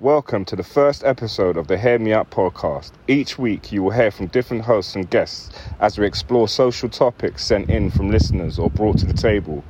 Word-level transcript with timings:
Welcome 0.00 0.44
to 0.46 0.56
the 0.56 0.62
first 0.62 1.04
episode 1.04 1.56
of 1.56 1.68
the 1.68 1.78
Hear 1.78 1.98
Me 1.98 2.12
Out 2.12 2.28
podcast. 2.30 2.92
Each 3.08 3.38
week, 3.38 3.72
you 3.72 3.82
will 3.82 3.92
hear 3.92 4.10
from 4.10 4.26
different 4.26 4.62
hosts 4.62 4.94
and 4.94 5.08
guests 5.08 5.58
as 5.80 5.96
we 5.96 6.04
explore 6.04 6.48
social 6.48 6.90
topics 6.90 7.42
sent 7.42 7.70
in 7.70 7.90
from 7.90 8.10
listeners 8.10 8.58
or 8.58 8.68
brought 8.68 8.98
to 8.98 9.06
the 9.06 9.14
table. 9.14 9.64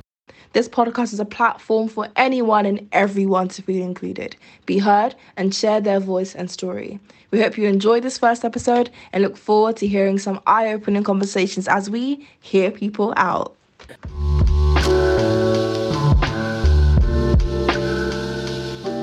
This 0.51 0.67
podcast 0.67 1.13
is 1.13 1.21
a 1.21 1.25
platform 1.25 1.87
for 1.87 2.09
anyone 2.17 2.65
and 2.65 2.89
everyone 2.91 3.47
to 3.47 3.61
feel 3.61 3.81
included, 3.81 4.35
be 4.65 4.79
heard, 4.79 5.15
and 5.37 5.55
share 5.55 5.79
their 5.79 6.01
voice 6.01 6.35
and 6.35 6.51
story. 6.51 6.99
We 7.31 7.39
hope 7.39 7.57
you 7.57 7.69
enjoy 7.69 8.01
this 8.01 8.17
first 8.17 8.43
episode 8.43 8.89
and 9.13 9.23
look 9.23 9.37
forward 9.37 9.77
to 9.77 9.87
hearing 9.87 10.19
some 10.19 10.41
eye 10.45 10.73
opening 10.73 11.05
conversations 11.05 11.69
as 11.69 11.89
we 11.89 12.27
hear 12.41 12.69
people 12.69 13.13
out. 13.15 13.55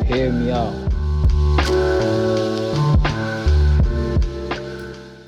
Hear 0.06 0.30
me 0.30 0.50
out. 0.50 0.83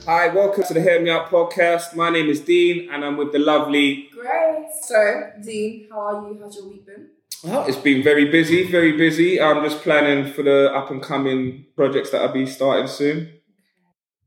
Hi, 0.06 0.28
welcome 0.28 0.62
to 0.62 0.72
the 0.72 0.80
Hear 0.80 1.02
Me 1.02 1.10
Out 1.10 1.30
podcast. 1.30 1.96
My 1.96 2.10
name 2.10 2.28
is 2.28 2.38
Dean 2.38 2.88
and 2.92 3.04
I'm 3.04 3.16
with 3.16 3.32
the 3.32 3.40
lovely. 3.40 4.08
Grace. 4.12 4.70
So, 4.82 5.32
Dean, 5.42 5.88
how 5.90 5.98
are 5.98 6.28
you? 6.28 6.38
How's 6.40 6.54
your 6.54 6.68
week 6.68 6.86
been? 6.86 7.08
Well, 7.42 7.66
it's 7.66 7.76
been 7.76 8.04
very 8.04 8.30
busy, 8.30 8.70
very 8.70 8.96
busy. 8.96 9.40
I'm 9.40 9.64
just 9.64 9.82
planning 9.82 10.32
for 10.32 10.44
the 10.44 10.72
up 10.72 10.92
and 10.92 11.02
coming 11.02 11.66
projects 11.74 12.10
that 12.10 12.22
I'll 12.22 12.32
be 12.32 12.46
starting 12.46 12.86
soon. 12.86 13.32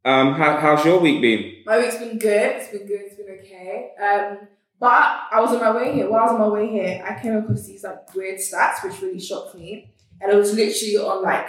Um, 0.03 0.33
how, 0.33 0.57
how's 0.57 0.83
your 0.83 0.99
week 0.99 1.21
been? 1.21 1.63
My 1.65 1.80
week's 1.80 1.95
been 1.95 2.19
good. 2.19 2.57
It's 2.57 2.71
been 2.71 2.85
good. 2.85 3.02
It's 3.05 3.16
been 3.16 3.39
okay. 3.39 3.91
Um, 4.03 4.49
but 4.81 5.19
I 5.31 5.39
was 5.39 5.52
on 5.52 5.61
my 5.61 5.71
way 5.71 5.93
here. 5.93 6.09
While 6.09 6.19
I 6.19 6.23
was 6.23 6.31
on 6.33 6.39
my 6.41 6.49
way 6.49 6.69
here, 6.69 7.05
I 7.07 7.21
came 7.21 7.38
across 7.38 7.66
these 7.66 7.85
like 7.85 8.13
weird 8.13 8.39
stats, 8.39 8.83
which 8.83 9.02
really 9.02 9.21
shocked 9.21 9.55
me. 9.55 9.93
And 10.19 10.30
it 10.30 10.35
was 10.35 10.53
literally 10.53 10.97
on 10.97 11.23
like 11.23 11.47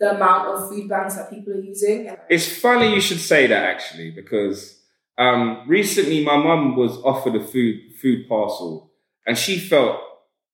the 0.00 0.16
amount 0.16 0.48
of 0.48 0.68
food 0.70 0.88
banks 0.88 1.14
that 1.16 1.30
people 1.30 1.52
are 1.52 1.60
using. 1.60 2.10
It's 2.28 2.48
funny 2.48 2.94
you 2.94 3.00
should 3.00 3.20
say 3.20 3.46
that 3.46 3.64
actually, 3.64 4.10
because 4.10 4.80
um, 5.18 5.64
recently 5.68 6.24
my 6.24 6.36
mum 6.36 6.74
was 6.74 6.96
offered 7.04 7.36
a 7.36 7.44
food 7.44 7.94
food 8.00 8.26
parcel, 8.28 8.90
and 9.26 9.36
she 9.36 9.58
felt 9.58 10.00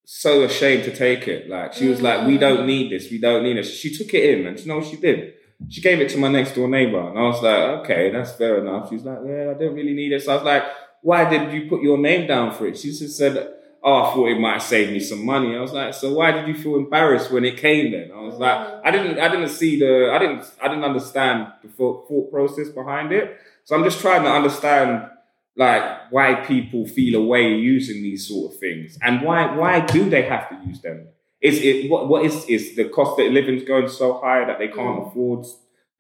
so 0.05 0.43
ashamed 0.43 0.85
to 0.85 0.95
take 0.95 1.29
it. 1.29 1.49
Like 1.49 1.73
she 1.73 1.87
was 1.87 2.03
like, 2.03 2.27
"We 2.27 2.39
don't 2.39 2.67
need 2.67 2.91
this. 2.91 3.11
We 3.11 3.19
don't 3.19 3.45
need 3.45 3.57
this." 3.57 3.73
She 3.79 3.97
took 3.97 4.13
it 4.13 4.39
in, 4.39 4.47
and 4.47 4.59
you 4.59 4.67
know 4.67 4.79
what 4.79 4.87
she 4.87 4.97
did? 4.97 5.35
She 5.71 5.81
gave 5.81 6.01
it 6.01 6.11
to 6.11 6.19
my 6.19 6.29
next 6.29 6.55
door 6.55 6.69
neighbor, 6.69 7.09
and 7.09 7.19
I 7.19 7.23
was 7.23 7.43
like, 7.43 7.63
"Okay, 7.81 8.11
that's 8.11 8.33
fair 8.33 8.59
enough." 8.59 8.91
She's 8.91 9.05
like, 9.05 9.21
"Yeah, 9.25 9.53
I 9.53 9.55
don't 9.55 9.75
really 9.75 9.95
need 9.95 10.13
it." 10.13 10.23
So 10.23 10.33
I 10.33 10.35
was 10.35 10.45
like, 10.45 10.65
"Why 11.03 11.31
did 11.31 11.53
you 11.53 11.69
put 11.69 11.83
your 11.83 11.99
name 11.99 12.27
down 12.27 12.53
for 12.53 12.67
it?" 12.67 12.77
She 12.77 12.89
just 12.89 13.17
said. 13.17 13.53
Oh, 13.83 14.03
I 14.03 14.15
thought 14.15 14.29
it 14.29 14.41
might 14.41 14.63
save 14.63 14.91
me 14.93 14.99
some 15.01 15.25
money. 15.25 15.57
I 15.57 15.61
was 15.61 15.73
like, 15.73 15.95
so 15.95 16.13
why 16.15 16.33
did 16.33 16.49
you 16.49 16.55
feel 16.55 16.77
embarrassed 16.77 17.31
when 17.31 17.45
it 17.45 17.57
came 17.57 17.93
then? 17.93 18.11
I 18.13 18.21
was 18.21 18.35
like, 18.37 18.81
I 18.85 18.91
didn't, 18.91 19.19
I 19.21 19.29
didn't 19.29 19.49
see 19.51 19.79
the, 19.79 20.11
I 20.13 20.19
didn't, 20.19 20.51
I 20.61 20.69
didn't 20.69 20.85
understand 20.85 21.53
the 21.63 21.69
thought, 21.69 22.09
thought 22.09 22.31
process 22.33 22.69
behind 22.71 23.13
it. 23.13 23.37
So 23.65 23.77
I'm 23.77 23.85
just 23.85 24.01
trying 24.01 24.25
to 24.25 24.31
understand 24.31 25.09
like 25.57 26.11
why 26.13 26.35
people 26.47 26.87
feel 26.87 27.21
away 27.23 27.55
using 27.55 28.03
these 28.03 28.27
sort 28.29 28.53
of 28.53 28.61
things 28.61 28.99
and 29.03 29.23
why 29.23 29.55
why 29.57 29.81
do 29.81 30.11
they 30.11 30.23
have 30.23 30.49
to 30.51 30.61
use 30.67 30.81
them? 30.83 31.09
Is 31.41 31.59
it 31.63 31.91
what 31.91 32.09
what 32.09 32.25
is 32.25 32.45
is 32.47 32.77
the 32.77 32.89
cost 32.91 33.19
of 33.21 33.33
living's 33.33 33.65
going 33.65 33.89
so 33.89 34.21
high 34.21 34.45
that 34.45 34.59
they 34.59 34.69
can't 34.69 35.01
Mm. 35.01 35.09
afford 35.11 35.47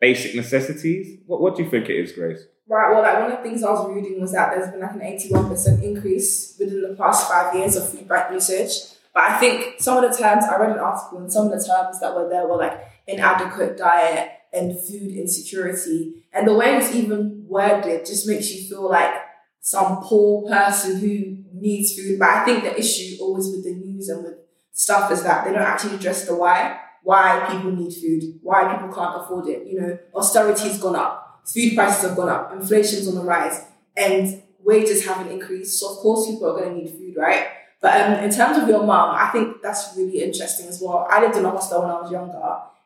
basic 0.00 0.34
necessities? 0.34 1.20
What 1.26 1.40
what 1.40 1.56
do 1.56 1.62
you 1.62 1.70
think 1.70 1.88
it 1.88 1.96
is, 1.96 2.12
Grace? 2.12 2.44
Right, 2.68 2.92
well, 2.92 3.02
like 3.02 3.20
one 3.20 3.30
of 3.30 3.38
the 3.38 3.48
things 3.48 3.62
I 3.62 3.70
was 3.70 3.88
reading 3.94 4.20
was 4.20 4.32
that 4.32 4.50
there's 4.50 4.70
been 4.72 4.80
like 4.80 4.92
an 4.92 5.00
81% 5.00 5.82
increase 5.84 6.56
within 6.58 6.82
the 6.82 6.96
past 6.96 7.28
five 7.28 7.54
years 7.54 7.76
of 7.76 7.88
food 7.88 8.08
bank 8.08 8.32
usage. 8.32 8.72
But 9.14 9.22
I 9.22 9.38
think 9.38 9.80
some 9.80 10.02
of 10.02 10.10
the 10.10 10.16
terms, 10.16 10.44
I 10.44 10.58
read 10.58 10.72
an 10.72 10.78
article, 10.78 11.18
and 11.18 11.32
some 11.32 11.46
of 11.46 11.52
the 11.52 11.64
terms 11.64 12.00
that 12.00 12.14
were 12.14 12.28
there 12.28 12.46
were 12.46 12.56
like 12.56 12.80
inadequate 13.06 13.78
diet 13.78 14.30
and 14.52 14.78
food 14.78 15.12
insecurity. 15.12 16.24
And 16.32 16.46
the 16.46 16.54
way 16.54 16.76
it's 16.76 16.92
even 16.94 17.44
worded 17.48 18.04
just 18.04 18.26
makes 18.26 18.52
you 18.52 18.68
feel 18.68 18.90
like 18.90 19.14
some 19.60 20.02
poor 20.02 20.48
person 20.48 20.98
who 20.98 21.44
needs 21.54 21.94
food. 21.94 22.18
But 22.18 22.28
I 22.28 22.44
think 22.44 22.64
the 22.64 22.78
issue 22.78 23.16
always 23.20 23.46
with 23.46 23.64
the 23.64 23.74
news 23.74 24.08
and 24.08 24.24
with 24.24 24.34
stuff 24.72 25.10
is 25.12 25.22
that 25.22 25.44
they 25.44 25.52
don't 25.52 25.62
actually 25.62 25.94
address 25.94 26.26
the 26.26 26.34
why. 26.34 26.80
Why 27.02 27.46
people 27.48 27.70
need 27.70 27.94
food, 27.94 28.40
why 28.42 28.74
people 28.74 28.92
can't 28.92 29.22
afford 29.22 29.46
it. 29.46 29.66
You 29.68 29.80
know, 29.80 29.98
austerity's 30.12 30.78
gone 30.78 30.96
up, 30.96 31.25
food 31.46 31.74
prices 31.74 32.02
have 32.02 32.16
gone 32.16 32.28
up, 32.28 32.52
inflation's 32.52 33.08
on 33.08 33.14
the 33.14 33.22
rise, 33.22 33.64
and 33.96 34.42
wages 34.62 35.06
haven't 35.06 35.30
increased. 35.30 35.78
So 35.80 35.92
of 35.92 35.98
course 35.98 36.26
people 36.28 36.48
are 36.50 36.58
going 36.58 36.74
to 36.74 36.82
need 36.82 36.90
food, 36.90 37.16
right? 37.16 37.46
But 37.80 38.00
um, 38.00 38.24
in 38.24 38.30
terms 38.30 38.58
of 38.58 38.68
your 38.68 38.82
mum, 38.82 39.14
I 39.14 39.28
think 39.28 39.62
that's 39.62 39.96
really 39.96 40.22
interesting 40.22 40.66
as 40.66 40.80
well. 40.80 41.06
I 41.10 41.20
lived 41.20 41.36
in 41.36 41.44
a 41.44 41.50
hostel 41.50 41.82
when 41.82 41.90
I 41.90 42.00
was 42.00 42.10
younger, 42.10 42.40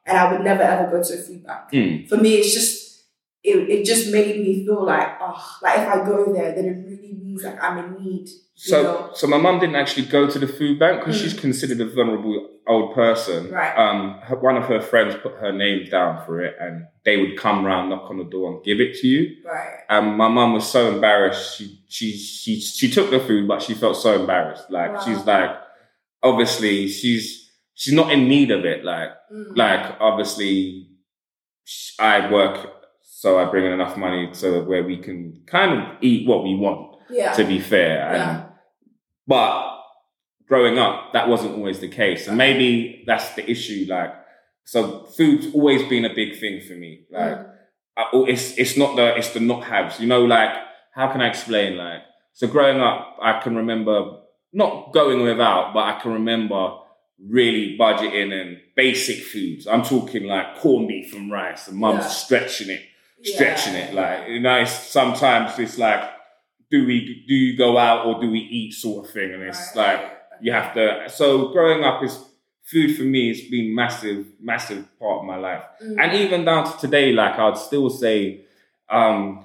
and 0.05 0.19
I 0.19 0.33
would 0.33 0.43
never 0.43 0.63
ever 0.63 0.91
go 0.91 1.03
to 1.03 1.15
a 1.15 1.17
food 1.17 1.47
bank. 1.47 1.71
Hmm. 1.71 2.07
For 2.07 2.17
me, 2.17 2.35
it's 2.35 2.53
just 2.53 2.80
it, 3.51 3.69
it 3.71 3.85
just 3.85 4.11
made 4.13 4.41
me 4.41 4.65
feel 4.65 4.85
like 4.85 5.09
oh, 5.21 5.59
like 5.63 5.79
if 5.81 5.89
I 5.89 6.05
go 6.05 6.33
there, 6.33 6.55
then 6.55 6.65
it 6.67 6.77
really 6.89 7.13
means 7.23 7.43
like 7.45 7.63
I'm 7.63 7.79
in 7.79 8.05
need. 8.05 8.29
So 8.55 8.83
know? 8.83 9.11
so 9.15 9.27
my 9.27 9.39
mum 9.39 9.59
didn't 9.59 9.77
actually 9.77 10.07
go 10.07 10.29
to 10.29 10.39
the 10.39 10.47
food 10.47 10.79
bank 10.79 11.01
because 11.01 11.17
Mm. 11.19 11.23
she's 11.23 11.39
considered 11.39 11.81
a 11.81 11.89
vulnerable 11.91 12.49
old 12.67 12.95
person. 12.95 13.51
Right. 13.51 13.75
Um, 13.77 14.21
her, 14.23 14.37
one 14.37 14.57
of 14.57 14.65
her 14.65 14.81
friends 14.81 15.15
put 15.23 15.33
her 15.35 15.51
name 15.53 15.89
down 15.91 16.25
for 16.27 16.43
it, 16.43 16.55
and 16.61 16.85
they 17.07 17.17
would 17.17 17.37
come 17.39 17.65
round, 17.65 17.89
knock 17.91 18.11
on 18.11 18.19
the 18.19 18.25
door, 18.25 18.53
and 18.53 18.63
give 18.65 18.79
it 18.81 18.97
to 19.01 19.07
you. 19.07 19.37
right. 19.47 19.79
And 19.89 20.17
my 20.17 20.29
mum 20.29 20.53
was 20.53 20.69
so 20.71 20.93
embarrassed. 20.95 21.57
She 21.57 21.83
she 21.89 22.13
she 22.17 22.61
she 22.61 22.91
took 22.91 23.11
the 23.11 23.21
food, 23.21 23.49
but 23.49 23.63
she 23.63 23.75
felt 23.75 23.97
so 23.97 24.15
embarrassed. 24.21 24.71
Like 24.71 24.93
Wow. 24.95 25.01
she's 25.05 25.25
like, 25.25 25.51
obviously 26.23 26.87
she's 26.89 27.51
she's 27.75 27.95
not 27.95 28.13
in 28.13 28.29
need 28.29 28.51
of 28.51 28.65
it. 28.65 28.85
Like 28.85 29.11
Mm. 29.33 29.57
like 29.57 29.97
obviously 30.01 30.89
I 32.01 32.31
work, 32.31 32.57
so 33.21 33.39
I 33.39 33.45
bring 33.51 33.67
in 33.67 33.73
enough 33.73 33.97
money 33.99 34.23
so 34.33 34.47
where 34.71 34.83
we 34.91 34.97
can 35.07 35.43
kind 35.47 35.73
of 35.79 35.83
eat 36.01 36.27
what 36.27 36.43
we 36.43 36.55
want. 36.57 36.83
yeah. 37.11 37.33
To 37.35 37.45
be 37.45 37.59
fair, 37.75 37.99
and 38.13 38.17
Yeah. 38.23 38.43
but 39.27 39.53
growing 40.51 40.79
up, 40.79 41.13
that 41.13 41.29
wasn't 41.29 41.55
always 41.57 41.79
the 41.81 41.89
case, 42.03 42.23
and 42.29 42.37
maybe 42.39 42.71
that's 43.09 43.29
the 43.35 43.45
issue. 43.55 43.83
Like 43.97 44.13
so, 44.65 44.81
food's 45.17 45.47
always 45.55 45.83
been 45.93 46.05
a 46.05 46.15
big 46.15 46.39
thing 46.43 46.57
for 46.67 46.75
me. 46.85 46.93
Like. 47.11 47.37
Mm. 47.39 47.47
I, 47.97 48.03
oh, 48.15 48.25
it's 48.33 48.57
it's 48.63 48.77
not 48.83 48.95
the 48.97 49.07
it's 49.19 49.31
the 49.37 49.41
not 49.41 49.65
haves. 49.65 49.99
You 50.01 50.07
know, 50.07 50.25
like 50.25 50.53
how 50.95 51.07
can 51.13 51.21
I 51.21 51.29
explain? 51.29 51.77
Like 51.77 52.03
so, 52.39 52.47
growing 52.47 52.81
up, 52.81 53.01
I 53.21 53.41
can 53.43 53.55
remember 53.57 53.97
not 54.53 54.93
going 54.99 55.21
without, 55.23 55.75
but 55.75 55.81
I 55.91 55.95
can 56.01 56.13
remember 56.13 56.63
really 57.39 57.77
budgeting 57.79 58.31
and 58.41 58.59
basic 58.77 59.19
foods. 59.33 59.67
I'm 59.67 59.83
talking 59.83 60.25
like 60.35 60.49
corned 60.61 60.87
beef 60.89 61.13
and 61.15 61.31
rice, 61.33 61.67
and 61.69 61.77
mum's 61.79 62.05
Yeah. 62.05 62.09
stretching 62.25 62.71
it, 62.71 62.83
Yeah. 63.23 63.35
stretching 63.35 63.75
it. 63.75 63.95
Like 63.95 64.29
you 64.29 64.41
know, 64.41 64.57
it's, 64.59 64.73
sometimes 64.73 65.59
it's 65.59 65.79
like, 65.79 66.03
do 66.71 66.87
we 66.87 67.25
do 67.29 67.35
you 67.35 67.57
go 67.57 67.77
out 67.79 68.07
or 68.07 68.21
do 68.21 68.31
we 68.31 68.39
eat 68.41 68.73
sort 68.75 69.07
of 69.07 69.13
thing, 69.13 69.33
and 69.35 69.43
it's 69.43 69.73
Right. 69.77 69.95
like 70.01 70.13
you 70.41 70.53
have 70.53 70.73
to. 70.75 71.09
So 71.09 71.49
growing 71.49 71.85
up 71.85 72.03
is 72.03 72.19
food 72.65 72.97
for 72.97 73.03
me. 73.03 73.31
It's 73.31 73.49
been 73.51 73.75
massive, 73.75 74.27
massive 74.41 74.87
part 74.99 75.21
of 75.21 75.25
my 75.27 75.37
life 75.37 75.63
Mm. 75.85 75.97
and 76.01 76.13
even 76.21 76.45
down 76.45 76.71
to 76.71 76.79
today, 76.79 77.13
like 77.13 77.39
I'd 77.39 77.57
still 77.59 77.91
say, 77.91 78.43
um, 78.89 79.45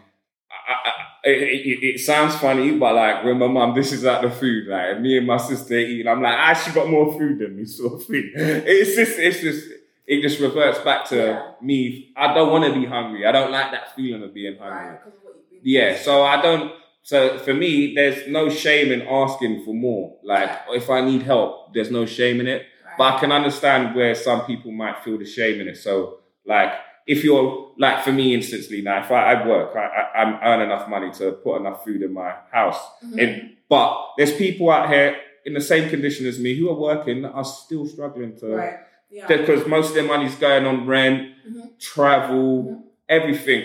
I, 0.51 0.89
I, 0.89 1.29
it, 1.29 1.41
it, 1.41 1.83
it 1.95 1.99
sounds 1.99 2.35
funny, 2.35 2.77
but 2.77 2.93
like 2.95 3.23
when 3.25 3.39
my 3.39 3.47
mum 3.47 3.73
this 3.73 3.91
is 3.91 4.03
like 4.03 4.21
the 4.21 4.29
food, 4.29 4.67
like 4.67 5.01
me 5.01 5.17
and 5.17 5.25
my 5.27 5.37
sister 5.37 5.75
eating, 5.77 6.07
I'm 6.07 6.21
like, 6.21 6.33
I 6.33 6.51
actually 6.51 6.73
got 6.75 6.89
more 6.89 7.11
food 7.17 7.39
than 7.39 7.55
me, 7.57 7.65
sort 7.65 7.93
of 7.93 8.05
thing. 8.05 8.31
It's 8.35 8.95
just, 8.95 9.17
it's 9.19 9.39
just, 9.41 9.67
it 10.07 10.21
just 10.21 10.39
reverts 10.39 10.79
back 10.79 11.05
to 11.09 11.15
Yeah. 11.15 11.51
me. 11.61 12.11
I 12.15 12.33
don't 12.33 12.51
want 12.51 12.63
to 12.65 12.73
be 12.79 12.85
hungry. 12.85 13.25
I 13.25 13.31
don't 13.31 13.51
like 13.51 13.71
that 13.71 13.95
feeling 13.95 14.23
of 14.23 14.33
being 14.33 14.57
hungry. 14.57 14.89
Right, 14.91 15.03
'cause 15.03 15.13
of 15.17 15.23
what 15.23 15.35
you've 15.51 15.63
been 15.63 15.71
Yeah, 15.71 15.95
so 15.95 16.21
I 16.23 16.41
don't. 16.41 16.71
So 17.01 17.37
for 17.39 17.53
me, 17.53 17.93
there's 17.95 18.27
no 18.27 18.49
shame 18.49 18.91
in 18.91 19.01
asking 19.03 19.63
for 19.63 19.73
more. 19.73 20.17
Like 20.23 20.49
if 20.71 20.89
I 20.89 21.01
need 21.01 21.21
help, 21.23 21.73
there's 21.73 21.91
no 21.91 22.05
shame 22.05 22.39
in 22.39 22.47
it. 22.47 22.65
Right. 22.85 22.97
But 22.97 23.13
I 23.15 23.19
can 23.19 23.31
understand 23.31 23.95
where 23.95 24.15
some 24.15 24.45
people 24.45 24.71
might 24.71 25.03
feel 25.03 25.17
the 25.17 25.25
shame 25.25 25.59
in 25.61 25.67
it. 25.67 25.77
So, 25.77 26.19
like, 26.45 26.71
if 27.07 27.23
you're 27.23 27.71
like 27.77 28.03
for 28.03 28.11
me, 28.11 28.33
instantly 28.33 28.81
now, 28.81 28.99
if 29.03 29.11
I, 29.11 29.33
I 29.33 29.47
work, 29.47 29.75
I, 29.75 29.85
I, 29.85 30.21
I'm 30.21 30.39
earn 30.43 30.61
enough 30.61 30.87
money 30.87 31.11
to 31.13 31.33
put 31.33 31.57
enough 31.59 31.83
food 31.83 32.01
in 32.01 32.11
my 32.13 32.33
house. 32.51 32.79
Mhm. 33.05 33.19
It, 33.19 33.43
but 33.69 34.13
there's 34.17 34.33
people 34.33 34.69
out 34.71 34.89
here 34.89 35.15
in 35.45 35.53
the 35.53 35.61
same 35.61 35.89
condition 35.89 36.25
as 36.25 36.39
me 36.39 36.55
who 36.55 36.69
are 36.69 36.79
working 36.79 37.21
that 37.23 37.31
are 37.33 37.45
still 37.45 37.85
struggling 37.85 38.35
to 38.37 38.47
right. 38.55 38.79
Yeah. 39.15 39.27
because 39.27 39.61
most 39.75 39.87
of 39.89 39.95
their 39.95 40.03
money's 40.15 40.35
going 40.47 40.65
on 40.71 40.77
rent, 40.95 41.19
Mhm. 41.49 41.79
travel, 41.79 42.49
Mhm. 42.63 42.83
everything. 43.17 43.63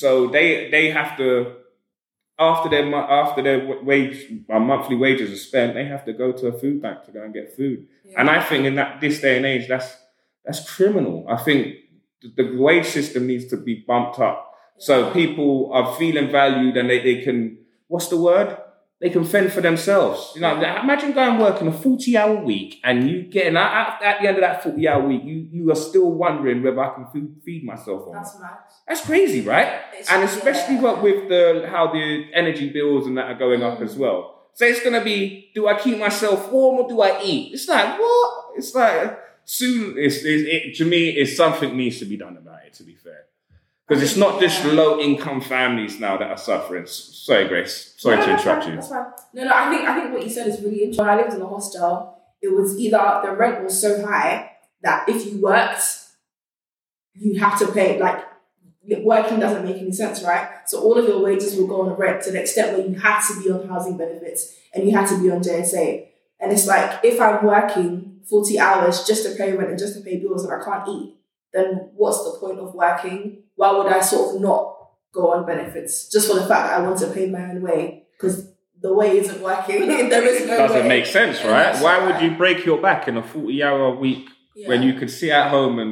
So 0.00 0.08
they 0.34 0.46
they 0.74 0.84
have 0.98 1.10
to 1.20 1.28
after 2.38 2.68
their 2.70 2.84
after 2.94 3.40
their 3.42 3.60
wa- 3.68 3.82
wage 3.90 4.18
uh, 4.48 4.58
monthly 4.70 4.96
wages 4.96 5.28
are 5.36 5.42
spent, 5.48 5.74
they 5.74 5.84
have 5.94 6.04
to 6.06 6.12
go 6.22 6.28
to 6.32 6.44
a 6.48 6.52
food 6.60 6.80
bank 6.84 6.98
to 7.06 7.10
go 7.12 7.22
and 7.22 7.32
get 7.34 7.46
food. 7.56 7.78
Yeah. 8.04 8.18
And 8.20 8.26
I 8.30 8.40
think 8.48 8.64
in 8.66 8.74
that 8.80 9.00
this 9.00 9.20
day 9.20 9.36
and 9.36 9.46
age, 9.46 9.68
that's 9.68 9.90
that's 10.44 10.60
criminal. 10.76 11.16
I 11.28 11.36
think 11.46 11.60
the, 12.22 12.28
the 12.42 12.46
wage 12.66 12.86
system 12.98 13.26
needs 13.26 13.46
to 13.52 13.56
be 13.56 13.74
bumped 13.90 14.18
up 14.18 14.38
so 14.78 14.94
people 15.20 15.70
are 15.76 15.86
feeling 16.00 16.28
valued 16.30 16.74
and 16.78 16.88
they, 16.90 17.00
they 17.08 17.18
can 17.26 17.38
what's 17.88 18.08
the 18.08 18.16
word 18.30 18.48
they 19.00 19.08
can 19.08 19.24
fend 19.24 19.50
for 19.52 19.62
themselves. 19.62 20.32
You 20.34 20.42
know, 20.42 20.56
imagine 20.56 21.12
going 21.12 21.38
working 21.38 21.68
a 21.68 21.72
40 21.72 22.16
hour 22.18 22.36
week 22.36 22.80
and 22.84 23.08
you 23.08 23.22
getting 23.22 23.56
at, 23.56 24.02
at 24.02 24.20
the 24.20 24.28
end 24.28 24.36
of 24.36 24.42
that 24.42 24.62
40 24.62 24.86
hour 24.88 25.06
week, 25.06 25.22
you, 25.24 25.48
you 25.50 25.72
are 25.72 25.76
still 25.76 26.12
wondering 26.12 26.62
whether 26.62 26.80
I 26.80 26.94
can 26.94 27.06
feed, 27.06 27.42
feed 27.42 27.64
myself 27.64 28.02
or 28.06 28.14
not. 28.14 28.24
That's 28.24 28.40
mad. 28.40 28.58
That's 28.86 29.06
crazy, 29.06 29.40
right? 29.40 29.68
It's- 29.92 30.10
and 30.10 30.22
especially 30.24 30.74
yeah. 30.76 30.82
what 30.82 31.02
with 31.02 31.28
the 31.28 31.66
how 31.70 31.92
the 31.92 32.26
energy 32.34 32.70
bills 32.70 33.06
and 33.06 33.16
that 33.16 33.26
are 33.26 33.38
going 33.38 33.62
up 33.62 33.80
as 33.80 33.96
well. 33.96 34.48
So 34.52 34.66
it's 34.66 34.82
gonna 34.82 35.02
be: 35.02 35.50
do 35.54 35.66
I 35.68 35.78
keep 35.78 35.98
myself 35.98 36.50
warm 36.52 36.80
or 36.80 36.88
do 36.88 37.00
I 37.00 37.22
eat? 37.22 37.54
It's 37.54 37.68
like 37.68 37.98
what? 37.98 38.44
It's 38.56 38.74
like 38.74 39.18
soon. 39.44 39.94
It's, 39.96 40.16
it's 40.16 40.24
it, 40.26 40.76
to 40.76 40.84
me. 40.84 41.10
It's 41.10 41.36
something 41.36 41.74
needs 41.76 41.98
to 42.00 42.04
be 42.04 42.16
done 42.16 42.36
about 42.36 42.64
it. 42.66 42.74
To 42.74 42.82
be 42.82 42.96
fair, 42.96 43.24
because 43.90 44.04
it's 44.04 44.16
not 44.16 44.38
just 44.38 44.64
low 44.64 45.00
income 45.00 45.40
families 45.40 45.98
now 45.98 46.16
that 46.16 46.30
are 46.30 46.36
suffering. 46.36 46.86
Sorry, 46.86 47.48
Grace. 47.48 47.92
Sorry 47.98 48.18
No, 48.18 48.22
to 48.22 48.28
no, 48.28 48.38
interrupt 48.38 48.66
you. 48.68 48.74
That's 48.76 48.88
fine. 48.88 49.06
No, 49.34 49.44
no, 49.44 49.52
I 49.52 49.68
think 49.68 49.88
I 49.88 50.00
think 50.00 50.12
what 50.12 50.22
you 50.22 50.30
said 50.30 50.46
is 50.46 50.60
really 50.60 50.84
interesting. 50.84 51.04
When 51.04 51.18
I 51.18 51.20
lived 51.20 51.34
in 51.34 51.42
a 51.42 51.48
hostel, 51.48 52.16
it 52.40 52.54
was 52.54 52.78
either 52.78 53.20
the 53.24 53.32
rent 53.32 53.64
was 53.64 53.80
so 53.80 54.06
high 54.06 54.52
that 54.82 55.08
if 55.08 55.26
you 55.26 55.42
worked, 55.42 55.82
you 57.14 57.40
have 57.40 57.58
to 57.58 57.72
pay 57.72 57.98
like 57.98 58.24
working 59.02 59.40
doesn't 59.40 59.64
make 59.64 59.78
any 59.78 59.90
sense, 59.90 60.22
right? 60.22 60.48
So 60.66 60.80
all 60.80 60.96
of 60.96 61.08
your 61.08 61.20
wages 61.20 61.56
will 61.56 61.66
go 61.66 61.80
on 61.82 61.96
rent 61.96 62.22
to 62.22 62.30
the 62.30 62.42
extent 62.42 62.78
where 62.78 62.86
you 62.86 62.94
had 62.94 63.26
to 63.26 63.42
be 63.42 63.50
on 63.50 63.66
housing 63.66 63.96
benefits 63.96 64.54
and 64.72 64.84
you 64.88 64.96
had 64.96 65.08
to 65.08 65.20
be 65.20 65.32
on 65.32 65.42
JSA. 65.42 66.06
And 66.38 66.52
it's 66.52 66.68
like 66.68 67.04
if 67.04 67.20
I'm 67.20 67.44
working 67.44 68.20
40 68.30 68.56
hours 68.56 69.04
just 69.04 69.24
to 69.26 69.34
pay 69.34 69.52
rent 69.52 69.70
and 69.70 69.78
just 69.80 69.96
to 69.96 70.00
pay 70.00 70.20
bills 70.20 70.44
and 70.44 70.54
I 70.54 70.64
can't 70.64 70.88
eat, 70.88 71.16
then 71.52 71.90
what's 71.96 72.22
the 72.22 72.38
point 72.38 72.60
of 72.60 72.72
working? 72.72 73.42
Why 73.60 73.70
would 73.76 73.88
I 73.98 74.00
sort 74.00 74.34
of 74.36 74.40
not 74.40 74.60
go 75.12 75.32
on 75.34 75.44
benefits 75.44 76.08
just 76.08 76.28
for 76.28 76.34
the 76.40 76.46
fact 76.46 76.64
that 76.68 76.80
I 76.80 76.82
want 76.82 76.98
to 77.00 77.08
pay 77.16 77.26
my 77.28 77.42
own 77.50 77.60
way? 77.60 78.04
Because 78.16 78.36
the 78.80 78.94
way 79.00 79.18
isn't 79.18 79.40
working. 79.42 79.86
there 80.12 80.26
is 80.26 80.46
no 80.46 80.56
Doesn't 80.56 80.82
way. 80.82 80.88
make 80.88 81.06
sense, 81.06 81.44
right? 81.44 81.74
Why 81.84 81.96
would 82.06 82.22
you 82.24 82.30
break 82.42 82.64
your 82.64 82.80
back 82.80 83.06
in 83.08 83.16
a 83.18 83.22
forty-hour 83.22 83.96
week 83.96 84.24
Yeah. 84.56 84.68
when 84.70 84.82
you 84.82 84.94
could 84.98 85.10
sit 85.10 85.30
at 85.40 85.50
home 85.50 85.78
and 85.78 85.90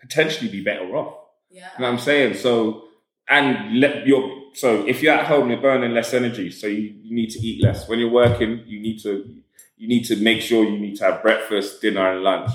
potentially 0.00 0.48
be 0.50 0.62
better 0.62 0.88
off? 0.96 1.14
yeah. 1.50 1.68
You 1.76 1.80
know 1.82 1.86
what 1.90 1.98
I'm 1.98 2.04
saying? 2.10 2.34
So, 2.34 2.84
and 3.28 3.80
let 3.80 4.06
your 4.06 4.22
so 4.54 4.86
if 4.86 5.02
you're 5.02 5.14
at 5.20 5.26
home, 5.26 5.50
you're 5.50 5.60
burning 5.60 5.92
less 5.92 6.14
energy, 6.14 6.50
so 6.50 6.66
you, 6.68 6.94
you 7.02 7.14
need 7.20 7.30
to 7.30 7.40
eat 7.48 7.62
less. 7.66 7.88
When 7.88 7.98
you're 7.98 8.10
working, 8.24 8.62
you 8.66 8.78
need 8.80 8.98
to 9.02 9.12
you 9.76 9.88
need 9.88 10.04
to 10.04 10.16
make 10.28 10.40
sure 10.40 10.64
you 10.64 10.78
need 10.78 10.96
to 10.98 11.04
have 11.04 11.20
breakfast, 11.22 11.82
dinner, 11.82 12.04
and 12.12 12.22
lunch. 12.22 12.50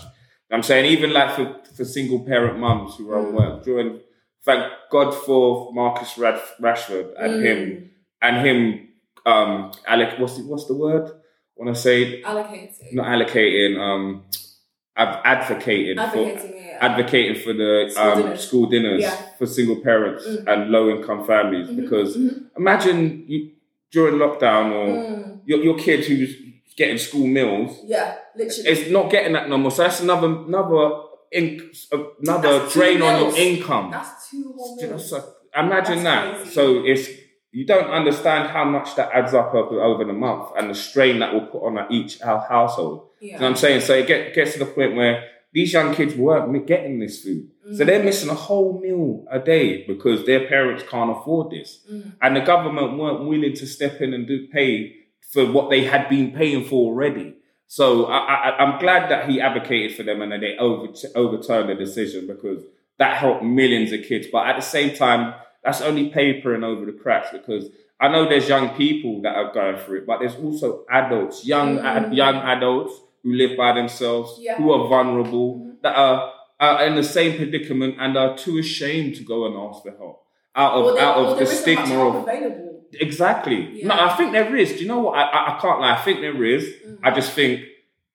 I'm 0.53 0.63
saying 0.63 0.85
even 0.95 1.11
like 1.13 1.35
for, 1.35 1.45
for 1.75 1.85
single 1.85 2.19
parent 2.31 2.57
mums 2.59 2.95
who 2.95 3.09
are 3.11 3.19
on 3.19 3.25
Mm. 3.33 3.33
work, 3.39 3.63
during 3.63 3.99
thank 4.45 4.63
God 4.91 5.11
for 5.13 5.71
Marcus 5.73 6.17
Rad, 6.17 6.39
Rashford 6.59 7.13
and 7.17 7.33
Mm. 7.33 7.43
him 7.43 7.91
and 8.21 8.47
him 8.47 8.88
um 9.25 9.71
alloc 9.88 10.19
what's 10.19 10.38
the, 10.38 10.43
what's 10.43 10.65
the 10.67 10.73
word? 10.75 11.09
When 11.55 11.69
I 11.69 11.73
say 11.73 12.21
Allocating. 12.23 12.93
not 12.93 13.07
allocating, 13.07 13.77
um 13.79 14.23
I've 14.97 15.17
advocated 15.23 15.97
for 15.97 16.03
Advocating 16.03 16.53
it. 16.57 16.77
advocating 16.81 17.35
for 17.43 17.53
the 17.53 17.89
School 17.89 18.03
um, 18.11 18.21
dinners. 18.21 18.47
school 18.47 18.65
dinners 18.67 19.01
Yeah. 19.01 19.15
for 19.38 19.45
single 19.45 19.77
parents 19.77 20.25
Mm. 20.27 20.47
and 20.51 20.71
low 20.71 20.89
income 20.89 21.25
families 21.25 21.67
Mhm, 21.69 21.75
because 21.81 22.17
mhm. 22.17 22.45
imagine 22.57 23.25
you 23.27 23.51
during 23.91 24.15
lockdown 24.15 24.71
or 24.71 24.88
Mm. 24.88 25.39
your, 25.45 25.59
your 25.63 25.77
kid 25.77 26.03
who's 26.05 26.35
getting 26.77 26.97
school 26.97 27.27
meals 27.27 27.79
Yeah, 27.85 28.15
literally. 28.35 28.69
is 28.69 28.89
not 28.91 29.09
getting 29.11 29.33
that 29.33 29.49
no 29.49 29.57
more. 29.57 29.71
So 29.71 29.83
that's 29.83 29.99
another 30.01 30.27
another 30.27 31.01
in, 31.31 31.71
another 32.21 32.59
That's 32.59 32.73
drain 32.73 33.01
on 33.01 33.21
your 33.21 33.37
income. 33.37 33.91
That's 33.91 34.29
two 34.29 34.53
whole 34.57 34.75
meals. 34.75 35.13
imagine 35.55 36.03
That's 36.03 36.03
that. 36.03 36.35
crazy. 36.37 36.51
So 36.51 36.83
it's 36.85 37.09
you 37.51 37.65
don't 37.65 37.89
understand 37.89 38.49
how 38.49 38.63
much 38.63 38.95
that 38.95 39.11
adds 39.13 39.33
up 39.33 39.53
over, 39.53 39.81
over 39.81 40.05
the 40.05 40.13
month 40.13 40.49
and 40.57 40.69
the 40.69 40.75
strain 40.75 41.19
that 41.19 41.33
will 41.33 41.47
put 41.47 41.63
on 41.65 41.91
each 41.91 42.19
hou- 42.19 42.37
household. 42.47 43.07
Yeah. 43.19 43.33
You 43.33 43.39
know 43.39 43.39
what 43.43 43.49
I'm 43.51 43.55
saying? 43.57 43.81
So 43.81 43.93
it 43.93 44.07
get, 44.07 44.33
gets 44.33 44.53
to 44.53 44.59
the 44.59 44.65
point 44.65 44.95
where 44.95 45.25
these 45.53 45.73
young 45.73 45.93
kids 45.93 46.15
weren't 46.15 46.65
getting 46.65 46.99
this 46.99 47.21
food. 47.23 47.49
So 47.73 47.83
Mm. 47.83 47.85
they're 47.87 48.03
missing 48.03 48.29
a 48.29 48.33
whole 48.35 48.79
meal 48.79 49.25
a 49.29 49.37
day 49.39 49.85
because 49.85 50.25
their 50.25 50.47
parents 50.47 50.83
can't 50.89 51.11
afford 51.11 51.51
this. 51.51 51.83
Mm. 51.91 52.13
And 52.21 52.35
the 52.37 52.41
government 52.41 52.97
weren't 52.97 53.25
willing 53.27 53.53
to 53.55 53.67
step 53.67 53.99
in 53.99 54.13
and 54.13 54.25
do 54.25 54.47
pay 54.47 54.95
for 55.33 55.45
what 55.51 55.69
they 55.69 55.83
had 55.83 56.07
been 56.09 56.31
paying 56.31 56.63
for 56.63 56.85
already. 56.89 57.35
So 57.71 58.07
I, 58.07 58.18
I, 58.18 58.57
I'm 58.57 58.81
glad 58.81 59.09
that 59.12 59.29
he 59.29 59.39
advocated 59.39 59.95
for 59.95 60.03
them 60.03 60.21
and 60.21 60.33
that 60.33 60.41
they 60.41 60.57
over, 60.57 60.88
overturned 61.15 61.69
the 61.69 61.75
decision 61.75 62.27
because 62.27 62.65
that 63.00 63.15
helped 63.15 63.44
millions 63.45 63.94
of 63.94 64.03
kids. 64.03 64.27
But 64.29 64.47
at 64.47 64.57
the 64.57 64.62
same 64.62 64.94
time, 64.94 65.35
that's 65.63 65.79
only 65.79 66.09
papering 66.09 66.65
over 66.65 66.85
the 66.85 66.91
cracks 66.91 67.29
because 67.31 67.69
I 67.97 68.09
know 68.09 68.27
there's 68.27 68.50
young 68.50 68.75
people 68.75 69.21
that 69.21 69.35
are 69.38 69.53
going 69.53 69.77
through 69.77 70.00
it, 70.00 70.06
but 70.06 70.19
there's 70.19 70.35
also 70.35 70.83
adults, 70.91 71.45
young 71.45 71.79
ad, 71.79 72.07
Mhm. 72.07 72.15
young 72.18 72.35
adults 72.35 72.94
who 73.23 73.35
live 73.35 73.56
by 73.56 73.71
themselves, 73.71 74.38
Yeah. 74.38 74.56
who 74.57 74.74
are 74.74 74.89
vulnerable, 74.89 75.59
Mhm. 75.59 75.81
that 75.81 75.95
are, 75.95 76.33
are 76.59 76.85
in 76.88 76.95
the 76.95 77.03
same 77.03 77.38
predicament 77.38 77.95
and 78.01 78.17
are 78.17 78.38
too 78.38 78.57
ashamed 78.57 79.15
to 79.15 79.24
go 79.24 79.45
and 79.45 79.56
ask 79.56 79.81
for 79.83 79.91
help 79.97 80.25
out 80.56 80.74
of 80.74 80.86
Well, 80.86 81.00
out 81.00 81.18
well, 81.18 81.31
of 81.31 81.38
there 81.38 81.48
the 81.48 81.53
stigma 81.53 82.07
of 82.07 82.15
available. 82.24 82.83
exactly. 82.94 83.69
Yeah. 83.81 83.88
No, 83.88 83.95
I 84.00 84.15
think 84.18 84.31
there 84.33 84.56
is. 84.56 84.74
Do 84.74 84.80
you 84.80 84.88
know 84.88 85.00
what? 85.00 85.18
I, 85.18 85.24
I, 85.24 85.57
I 85.57 85.59
can't 85.62 85.80
lie. 85.80 85.94
I 85.94 86.01
think 86.01 86.21
there 86.21 86.44
is. 86.44 86.63
Mm. 86.86 87.00
I 87.03 87.12
just 87.12 87.31
think 87.33 87.62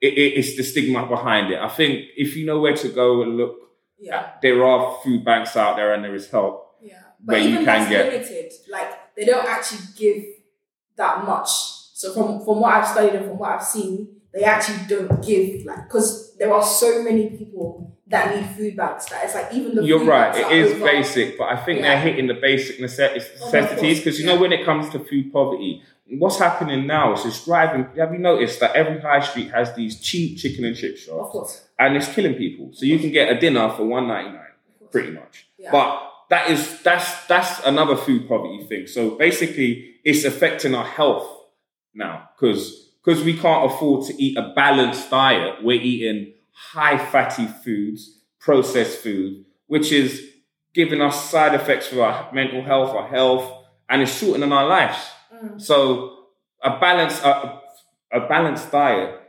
it, 0.00 0.12
it, 0.15 0.33
it's 0.38 0.56
the 0.56 0.62
stigma 0.62 1.06
behind 1.06 1.53
it. 1.53 1.59
I 1.59 1.69
think 1.69 2.05
if 2.17 2.37
you 2.37 2.44
know 2.47 2.61
where 2.61 2.75
to 2.77 2.88
go 2.88 3.23
and 3.23 3.37
look, 3.37 3.56
Yeah. 3.99 4.33
there 4.43 4.65
are 4.65 4.99
food 5.03 5.25
banks 5.25 5.56
out 5.56 5.77
there 5.77 5.94
and 5.94 6.05
there 6.05 6.15
is 6.15 6.31
help. 6.31 6.77
Yeah. 6.83 7.00
where 7.25 7.38
But 7.38 7.43
you 7.43 7.49
even 7.55 7.65
can 7.65 7.88
get- 7.91 8.12
limited. 8.12 8.53
Like 8.71 9.15
they 9.17 9.25
don't 9.25 9.47
actually 9.47 9.87
give 9.97 10.23
that 10.97 11.25
much. 11.25 11.49
So 11.94 12.12
from 12.12 12.44
from 12.44 12.61
what 12.61 12.75
I've 12.75 12.87
studied 12.87 13.15
and 13.15 13.25
from 13.27 13.38
what 13.38 13.50
I've 13.53 13.65
seen, 13.65 14.09
they 14.35 14.44
actually 14.44 14.81
don't 14.87 15.25
give 15.25 15.65
like 15.65 15.88
because 15.88 16.37
there 16.37 16.53
are 16.53 16.62
so 16.62 17.03
many 17.03 17.31
people 17.31 17.95
that 18.08 18.35
need 18.37 18.47
food 18.56 18.76
banks 18.76 19.06
that 19.06 19.25
it's 19.25 19.35
like 19.35 19.53
even 19.53 19.75
the 19.75 19.82
You're 19.85 20.05
right. 20.05 20.35
It 20.37 20.47
over- 20.75 20.85
basic, 20.85 21.37
but 21.37 21.44
I 21.49 21.56
think 21.56 21.81
Yeah. 21.81 21.88
they're 21.94 22.00
hitting 22.00 22.26
the 22.29 22.35
basic 22.35 22.76
Oh, 22.79 22.82
necessities 22.82 23.99
because 23.99 24.19
you 24.20 24.26
yeah. 24.26 24.35
know 24.35 24.41
when 24.41 24.53
it 24.53 24.64
comes 24.64 24.88
to 24.91 25.00
food 25.00 25.32
poverty, 25.32 25.82
what's 26.19 26.38
happening 26.38 26.87
now 26.87 27.14
is 27.14 27.25
it's 27.26 27.44
driving. 27.44 27.87
Have 27.99 28.12
you 28.12 28.19
noticed 28.19 28.61
that 28.61 28.76
every 28.76 29.00
high 29.00 29.20
street 29.20 29.50
has 29.50 29.75
these 29.75 30.00
cheap 30.00 30.38
chicken 30.38 30.64
and 30.64 30.76
chip 30.76 30.94
Of 30.94 31.00
shops, 31.00 31.31
course. 31.32 31.64
and 31.79 31.97
it's 31.97 32.12
killing 32.14 32.35
people. 32.35 32.70
So 32.73 32.87
you 32.87 32.99
can 32.99 33.11
get 33.11 33.31
a 33.31 33.38
dinner 33.41 33.69
for 33.70 33.85
one 33.85 34.06
ninety 34.06 34.31
nine, 34.31 34.55
pretty 34.93 35.11
much. 35.11 35.47
Yeah. 35.59 35.73
But 35.73 36.12
that 36.31 36.50
is 36.50 36.81
that's 36.82 37.26
that's 37.26 37.61
another 37.67 37.97
food 37.97 38.29
poverty 38.29 38.64
thing. 38.69 38.87
So 38.87 39.11
basically, 39.11 39.97
it's 40.05 40.25
affecting 40.25 40.75
our 40.76 40.85
health 40.87 41.26
now 41.93 42.29
because 42.38 42.93
because 43.05 43.25
we 43.25 43.37
can't 43.37 43.64
afford 43.73 44.06
to 44.06 44.23
eat 44.23 44.37
a 44.37 44.52
balanced 44.55 45.11
diet. 45.11 45.56
We're 45.64 45.81
eating 45.81 46.35
high 46.56 46.99
fatty 46.99 47.47
foods, 47.47 48.20
processed 48.41 48.99
food, 49.00 49.44
which 49.67 49.92
is 49.92 50.30
giving 50.75 51.00
us 51.00 51.30
side 51.30 51.54
effects 51.54 51.88
for 51.88 52.02
our 52.02 52.33
mental 52.33 52.62
health, 52.62 52.90
our 52.90 53.09
health, 53.09 53.64
and 53.88 54.02
it's 54.02 54.19
shortening 54.19 54.52
our 54.52 54.66
lives. 54.66 54.99
Mm. 55.35 55.61
So 55.61 56.26
a 56.62 56.78
balanced 56.78 57.23
a, 57.25 57.61
a 58.12 58.21
balanced 58.28 58.71
diet 58.71 59.21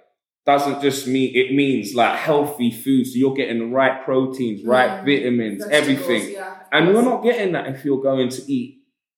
doesn't 0.46 0.82
just 0.82 1.08
mean 1.08 1.36
it 1.36 1.54
means 1.54 1.94
like 1.94 2.18
healthy 2.18 2.72
foods. 2.72 3.12
So 3.14 3.18
you're 3.20 3.34
getting 3.36 3.60
the 3.60 3.66
right 3.66 4.04
proteins, 4.04 4.64
right 4.66 5.02
Mm. 5.02 5.06
vitamins, 5.06 5.66
Vegetables, 5.66 6.00
everything. 6.08 6.32
Yeah, 6.34 6.64
And 6.72 6.88
you're 6.90 7.04
not 7.04 7.24
getting 7.24 7.52
that 7.54 7.68
if 7.68 7.84
you're 7.86 8.02
going 8.02 8.30
to 8.30 8.52
eat 8.52 8.77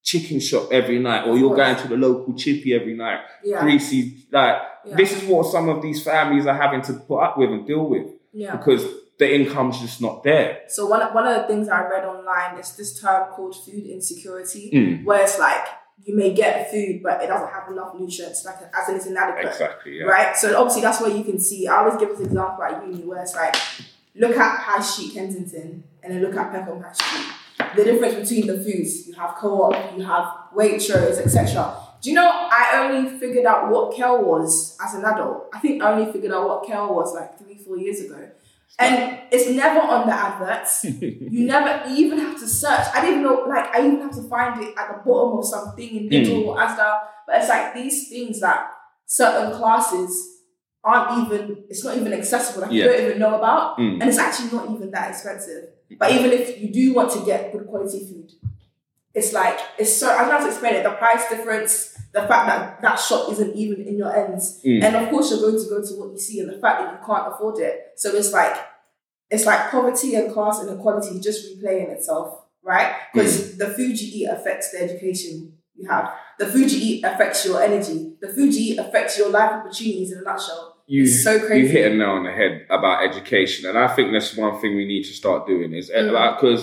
chicken 0.09 0.39
shop 0.39 0.65
every 0.79 0.99
night 1.09 1.21
or 1.27 1.37
you're 1.39 1.55
going 1.63 1.75
to 1.81 1.87
the 1.93 1.97
local 2.07 2.33
chippy 2.41 2.69
every 2.79 2.95
night. 3.05 3.19
Yeah. 3.43 3.61
Greasy 3.63 4.01
like 4.31 4.57
Yeah. 4.85 4.95
this 4.95 5.11
is 5.17 5.23
what 5.29 5.45
some 5.55 5.67
of 5.73 5.77
these 5.85 5.99
families 6.11 6.45
are 6.51 6.57
having 6.65 6.81
to 6.89 6.93
put 7.09 7.19
up 7.25 7.37
with 7.37 7.49
and 7.55 7.67
deal 7.71 7.85
with 7.93 8.07
Yeah. 8.43 8.55
because 8.55 8.83
the 9.21 9.27
income's 9.37 9.77
just 9.85 10.01
not 10.01 10.15
there. 10.23 10.49
So 10.67 10.81
one 10.93 11.01
one 11.17 11.25
of 11.27 11.35
the 11.41 11.45
things 11.49 11.67
I 11.69 11.81
read 11.93 12.05
online 12.13 12.51
is 12.61 12.67
this 12.79 12.91
term 13.01 13.21
called 13.35 13.55
food 13.65 13.85
insecurity, 13.95 14.63
Mm. 14.73 15.05
where 15.07 15.21
it's 15.25 15.37
like 15.47 15.65
you 16.05 16.15
may 16.21 16.31
get 16.43 16.71
food, 16.71 16.93
but 17.03 17.15
it 17.23 17.27
doesn't 17.27 17.51
have 17.57 17.65
enough 17.73 17.91
nutrients, 17.99 18.39
like 18.47 18.55
as 18.77 18.89
in 18.89 18.95
it's 18.95 19.05
inadequate. 19.13 19.45
Exactly. 19.53 19.91
Yeah. 19.99 20.05
Right? 20.15 20.31
So 20.41 20.45
obviously 20.59 20.81
that's 20.85 21.01
where 21.01 21.11
you 21.17 21.23
can 21.29 21.39
see. 21.49 21.67
I 21.67 21.73
always 21.81 21.97
give 22.01 22.09
this 22.13 22.21
example 22.29 22.63
at 22.63 22.73
uni 22.87 23.03
where 23.09 23.21
it's 23.21 23.35
like, 23.43 23.55
look 24.15 24.35
at 24.45 24.51
High 24.67 24.81
Street 24.81 25.11
Kensington 25.15 25.83
and 26.01 26.07
then 26.13 26.21
look 26.25 26.35
at 26.41 26.45
Peckham 26.53 26.81
High 26.81 26.93
Street. 26.93 27.27
The 27.75 27.83
difference 27.83 28.29
between 28.29 28.47
the 28.47 28.57
foods. 28.63 29.07
You 29.07 29.13
have 29.15 29.35
co-op, 29.35 29.97
you 29.97 30.03
have 30.03 30.25
Waitrose, 30.55 31.19
etc. 31.19 31.75
Do 32.01 32.09
you 32.09 32.15
know 32.15 32.29
I 32.29 32.87
only 32.89 33.19
figured 33.19 33.45
out 33.45 33.69
what 33.69 33.93
kale 33.95 34.23
was 34.23 34.77
as 34.83 34.93
an 34.95 35.03
adult? 35.05 35.49
I 35.53 35.59
think 35.59 35.83
I 35.83 35.91
only 35.91 36.11
figured 36.11 36.31
out 36.31 36.47
what 36.47 36.65
kale 36.65 36.95
was 36.95 37.13
like 37.13 37.37
three, 37.37 37.57
four 37.57 37.77
years 37.77 37.99
ago. 38.01 38.29
And 38.77 39.19
it's 39.29 39.49
never 39.49 39.81
on 39.81 40.07
the 40.07 40.13
adverts. 40.13 40.85
you 41.01 41.45
never 41.45 41.89
you 41.89 42.05
even 42.05 42.19
have 42.19 42.39
to 42.39 42.47
search. 42.47 42.87
I 42.93 43.01
didn't 43.01 43.23
know, 43.23 43.43
like, 43.47 43.75
I 43.75 43.79
even 43.85 43.99
have 44.01 44.15
to 44.15 44.23
find 44.29 44.61
it 44.63 44.73
at 44.77 44.87
the 44.87 45.01
bottom 45.05 45.39
of 45.39 45.45
something 45.45 45.89
in 45.89 46.09
Lidl 46.09 46.45
or 46.45 46.57
Asda. 46.57 46.99
But 47.27 47.37
it's 47.41 47.49
like 47.49 47.73
these 47.73 48.07
things 48.07 48.39
that 48.39 48.71
certain 49.05 49.51
classes 49.57 50.37
aren't 50.81 51.25
even, 51.33 51.65
it's 51.69 51.83
not 51.83 51.97
even 51.97 52.13
accessible. 52.13 52.61
Like, 52.61 52.71
Yeah. 52.71 52.85
you 52.85 52.91
don't 52.91 53.05
even 53.07 53.19
know 53.19 53.35
about. 53.35 53.77
Mm. 53.77 53.99
And 53.99 54.03
it's 54.03 54.17
actually 54.17 54.51
not 54.57 54.69
even 54.71 54.91
that 54.91 55.09
expensive. 55.09 55.65
But 55.98 56.12
even 56.12 56.31
if 56.31 56.60
you 56.60 56.72
do 56.72 56.93
want 56.93 57.12
to 57.13 57.25
get 57.25 57.51
good 57.51 57.67
quality 57.67 58.00
food, 58.00 58.31
it's 59.13 59.34
like, 59.34 59.58
it's 59.77 59.96
so, 59.98 60.08
I 60.10 60.19
don't 60.19 60.29
know 60.29 60.38
how 60.38 60.43
to 60.43 60.50
explain 60.51 60.75
it. 60.75 60.84
The 60.84 60.91
price 60.91 61.27
difference, 61.29 61.98
the 62.13 62.22
fact 62.22 62.48
that 62.48 62.81
that 62.81 62.96
shop 63.00 63.31
isn't 63.31 63.55
even 63.55 63.88
in 63.88 63.98
your 63.98 64.15
ends, 64.15 64.62
Mm. 64.63 64.84
and 64.84 64.96
of 64.96 65.10
course 65.10 65.31
you're 65.31 65.39
going 65.41 65.62
to 65.62 65.69
go 65.69 65.81
to 65.81 65.93
what 66.00 66.12
you 66.12 66.19
see, 66.19 66.39
and 66.39 66.50
the 66.50 66.58
fact 66.60 66.81
that 66.81 66.91
you 66.93 67.05
can't 67.05 67.34
afford 67.34 67.60
it. 67.60 67.93
So 67.96 68.15
it's 68.15 68.31
like 68.31 68.55
it's 69.31 69.46
like 69.46 69.69
poverty 69.69 70.15
and 70.15 70.34
class 70.34 70.62
inequality 70.63 71.19
just 71.19 71.46
replaying 71.46 71.89
itself, 71.89 72.46
right? 72.63 72.96
Because 73.13 73.58
the 73.58 73.67
food 73.67 74.00
you 74.00 74.10
eat 74.12 74.27
affects 74.27 74.72
the 74.72 74.81
education 74.81 75.53
you 75.75 75.88
have. 75.88 76.12
The 76.39 76.48
food 76.48 76.72
you 76.72 76.79
eat 76.81 77.03
affects 77.03 77.46
your 77.46 77.62
energy. 77.62 78.13
The 78.22 78.29
food 78.29 78.53
you 78.53 78.74
eat 78.74 78.77
affects 78.79 79.17
your 79.17 79.29
life 79.29 79.51
opportunities 79.51 80.12
in 80.12 80.19
a 80.19 80.22
nutshell. 80.24 80.77
You, 80.89 81.03
It's 81.03 81.24
so 81.24 81.39
crazy. 81.39 81.62
you 81.67 81.67
hit 81.77 81.91
a 81.91 81.96
nail 81.96 82.10
on 82.19 82.24
the 82.24 82.31
head 82.31 82.65
about 82.69 82.98
education, 83.10 83.69
and 83.69 83.77
I 83.77 83.88
think 83.96 84.12
that's 84.12 84.36
one 84.36 84.60
thing 84.60 84.75
we 84.75 84.86
need 84.93 85.03
to 85.03 85.13
start 85.13 85.46
doing 85.48 85.72
is 85.74 85.89
Mm. 85.89 86.36
because 86.36 86.62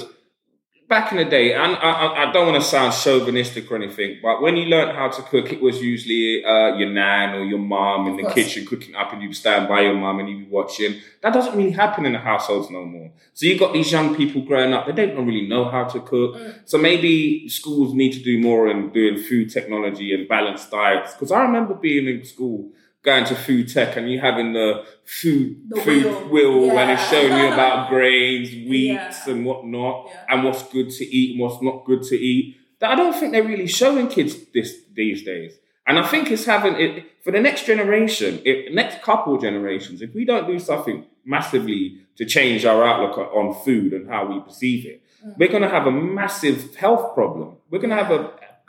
back 0.89 1.11
in 1.13 1.19
the 1.19 1.25
day, 1.25 1.53
and 1.53 1.73
I, 1.77 1.91
I, 2.05 2.07
I 2.29 2.33
don't 2.33 2.47
want 2.49 2.63
to 2.63 2.69
sound 2.69 2.93
chauvinistic 2.93 3.65
or 3.71 3.75
anything, 3.83 4.19
but 4.23 4.41
when 4.41 4.57
you 4.57 4.67
learned 4.67 4.97
how 4.97 5.09
to 5.17 5.23
cook, 5.23 5.53
it 5.53 5.61
was 5.61 5.83
usually 5.83 6.45
uh, 6.45 6.77
your 6.77 6.91
nan 6.91 7.35
or 7.37 7.43
your 7.53 7.59
mom 7.59 8.07
in 8.09 8.17
the 8.25 8.31
kitchen 8.31 8.65
cooking 8.67 8.95
up, 8.95 9.13
and 9.13 9.21
you'd 9.23 9.35
stand 9.35 9.69
by 9.69 9.81
your 9.81 9.95
mom 9.95 10.21
and 10.21 10.29
you'd 10.29 10.45
be 10.47 10.51
watching. 10.51 10.93
That 11.23 11.33
doesn't 11.33 11.57
really 11.57 11.73
happen 11.73 12.07
in 12.07 12.13
the 12.13 12.21
households 12.21 12.71
no 12.71 12.85
more. 12.85 13.11
So 13.35 13.47
you've 13.47 13.59
got 13.59 13.73
these 13.73 13.91
young 13.91 14.15
people 14.15 14.43
growing 14.43 14.73
up; 14.73 14.87
they 14.87 14.93
don't 15.07 15.27
really 15.27 15.49
know 15.49 15.65
how 15.75 15.85
to 15.95 15.99
cook. 16.01 16.35
Mm. 16.37 16.61
So 16.71 16.79
maybe 16.79 17.49
schools 17.49 17.93
need 17.95 18.13
to 18.13 18.23
do 18.23 18.39
more 18.41 18.69
in 18.69 18.91
doing 18.93 19.17
food 19.19 19.51
technology 19.51 20.15
and 20.15 20.29
balanced 20.29 20.71
diets. 20.71 21.15
Because 21.15 21.33
I 21.33 21.43
remember 21.43 21.75
being 21.75 22.07
in 22.07 22.25
school, 22.25 22.71
going 23.07 23.25
to 23.25 23.37
food 23.37 23.69
tech, 23.73 23.97
and 23.97 24.11
you 24.11 24.19
having 24.21 24.53
the 24.53 24.85
food 25.05 25.47
The 25.71 25.81
food 25.81 26.05
wheel. 26.05 26.29
wheel, 26.65 26.79
and 26.81 26.91
it's 26.91 27.09
showing 27.09 27.33
you 27.41 27.47
about 27.57 27.89
grains, 27.95 28.49
wheats, 28.69 29.19
Yeah. 29.27 29.33
and 29.33 29.47
whatnot, 29.47 29.97
Yeah. 30.11 30.25
and 30.31 30.45
what's 30.45 30.65
good 30.77 30.91
to 30.99 31.05
eat 31.19 31.29
and 31.33 31.41
what's 31.43 31.63
not 31.63 31.85
good 31.87 32.03
to 32.11 32.17
eat. 32.33 32.57
That 32.81 32.91
I 32.91 32.97
don't 32.97 33.15
think 33.19 33.33
they're 33.33 33.51
really 33.55 33.69
showing 33.83 34.09
kids 34.09 34.33
this 34.53 34.71
these 34.93 35.23
days. 35.33 35.53
And 35.89 35.99
I 36.03 36.05
think 36.13 36.31
it's 36.33 36.47
having 36.47 36.75
it 36.85 36.93
for 37.25 37.31
the 37.31 37.41
next 37.49 37.65
generation, 37.73 38.41
if 38.45 38.57
next 38.75 38.97
couple 39.09 39.39
generations, 39.39 40.03
if 40.07 40.11
we 40.19 40.25
don't 40.31 40.47
do 40.53 40.59
something 40.59 41.05
massively 41.25 41.83
to 42.19 42.25
change 42.25 42.65
our 42.71 42.83
outlook 42.91 43.17
on 43.41 43.47
food 43.65 43.93
and 43.97 44.05
how 44.13 44.23
we 44.31 44.41
perceive 44.41 44.85
it, 44.93 44.99
Mm. 45.25 45.39
we're 45.39 45.53
gonna 45.55 45.69
have 45.79 45.87
a 45.87 45.91
massive 46.21 46.59
health 46.85 47.15
problem. 47.15 47.49
We're 47.71 47.79
gonna 47.85 47.95
have 48.05 48.11
a 48.11 48.21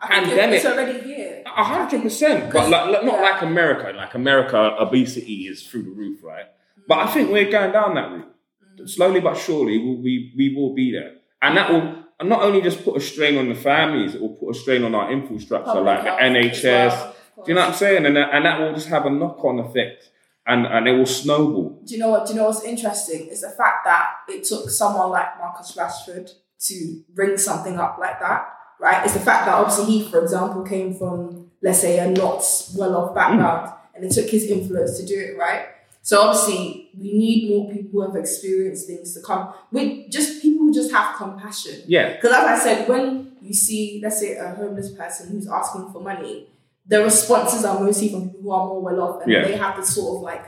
pandemic. 0.01 0.57
it's 0.57 0.65
already 0.65 1.01
here. 1.01 1.43
A 1.45 1.63
hundred 1.63 2.03
percent, 2.03 2.53
but 2.53 2.69
like, 2.69 3.03
not 3.03 3.03
yeah. 3.03 3.21
like 3.21 3.41
America. 3.41 3.91
Like 3.95 4.13
America, 4.13 4.75
obesity 4.79 5.47
is 5.47 5.65
through 5.65 5.83
the 5.83 5.91
roof, 5.91 6.23
right? 6.23 6.45
But 6.87 6.99
I 6.99 7.07
think 7.07 7.31
we're 7.31 7.49
going 7.49 7.71
down 7.71 7.95
that 7.95 8.11
route. 8.11 8.35
Mm. 8.79 8.89
Slowly 8.89 9.19
but 9.19 9.35
surely, 9.37 9.77
we, 9.79 9.95
we 9.95 10.33
we 10.37 10.55
will 10.55 10.73
be 10.73 10.91
there, 10.91 11.15
and 11.41 11.57
that 11.57 11.71
will 11.71 12.03
not 12.23 12.41
only 12.41 12.61
just 12.61 12.83
put 12.83 12.97
a 12.97 12.99
strain 12.99 13.37
on 13.37 13.49
the 13.49 13.55
families, 13.55 14.15
it 14.15 14.21
will 14.21 14.35
put 14.35 14.55
a 14.55 14.59
strain 14.59 14.83
on 14.83 14.95
our 14.95 15.11
infrastructure, 15.11 15.71
Public 15.71 15.85
like 15.85 16.03
the 16.03 16.09
NHS. 16.09 16.89
well, 16.89 17.15
Do 17.45 17.51
you 17.51 17.55
know 17.55 17.61
what 17.61 17.69
I'm 17.69 17.75
saying? 17.75 18.05
And 18.05 18.15
that, 18.15 18.29
and 18.33 18.45
that 18.45 18.59
will 18.59 18.73
just 18.73 18.87
have 18.87 19.05
a 19.05 19.09
knock 19.09 19.43
on 19.43 19.59
effect, 19.59 20.09
and 20.45 20.65
and 20.65 20.87
it 20.87 20.93
will 20.93 21.05
snowball. 21.05 21.81
Do 21.85 21.93
you 21.93 21.99
know 21.99 22.09
what? 22.09 22.27
Do 22.27 22.33
you 22.33 22.39
know 22.39 22.45
what's 22.45 22.63
interesting? 22.63 23.27
Is 23.27 23.41
the 23.41 23.49
fact 23.49 23.85
that 23.85 24.11
it 24.29 24.43
took 24.43 24.69
someone 24.69 25.09
like 25.09 25.37
Marcus 25.39 25.75
Rashford 25.75 26.31
to 26.59 27.03
bring 27.13 27.37
something 27.37 27.79
up 27.79 27.97
like 27.99 28.19
that, 28.19 28.49
right? 28.79 29.03
It's 29.05 29.13
the 29.13 29.19
fact 29.19 29.45
that 29.45 29.53
obviously 29.55 29.85
he, 29.85 30.09
for 30.09 30.21
example, 30.21 30.63
came 30.63 30.93
from 30.93 31.49
let's 31.61 31.81
say 31.81 31.99
a 31.99 32.07
not 32.09 32.43
well-off 32.77 33.15
background, 33.15 33.73
and 33.95 34.05
it 34.05 34.11
took 34.11 34.29
his 34.29 34.45
influence 34.45 34.99
to 34.99 35.05
do 35.05 35.19
it, 35.19 35.37
right? 35.37 35.65
So 36.03 36.21
obviously, 36.21 36.91
we 36.97 37.11
need 37.17 37.49
more 37.49 37.69
people 37.69 37.89
who 37.91 38.01
have 38.07 38.15
experienced 38.15 38.87
things 38.87 39.13
to 39.15 39.21
come. 39.21 39.53
We 39.71 40.07
just 40.09 40.41
people 40.41 40.65
who 40.67 40.73
just 40.73 40.91
have 40.91 41.17
compassion. 41.17 41.81
Yeah, 41.87 42.13
Because 42.13 42.31
as 42.31 42.61
I 42.61 42.63
said, 42.63 42.87
when 42.87 43.33
you 43.41 43.53
see, 43.53 43.99
let's 44.03 44.19
say, 44.19 44.35
a 44.37 44.51
homeless 44.55 44.91
person 44.91 45.31
who's 45.31 45.49
asking 45.49 45.91
for 45.91 46.01
money, 46.01 46.47
the 46.85 47.03
responses 47.03 47.65
are 47.65 47.79
mostly 47.79 48.09
from 48.09 48.29
people 48.29 48.41
who 48.43 48.51
are 48.51 48.67
more 48.67 48.81
well 48.81 49.01
off, 49.01 49.23
and 49.23 49.31
Yeah. 49.31 49.43
they 49.45 49.57
have 49.57 49.75
this 49.75 49.93
sort 49.95 50.15
of 50.17 50.21
like, 50.21 50.45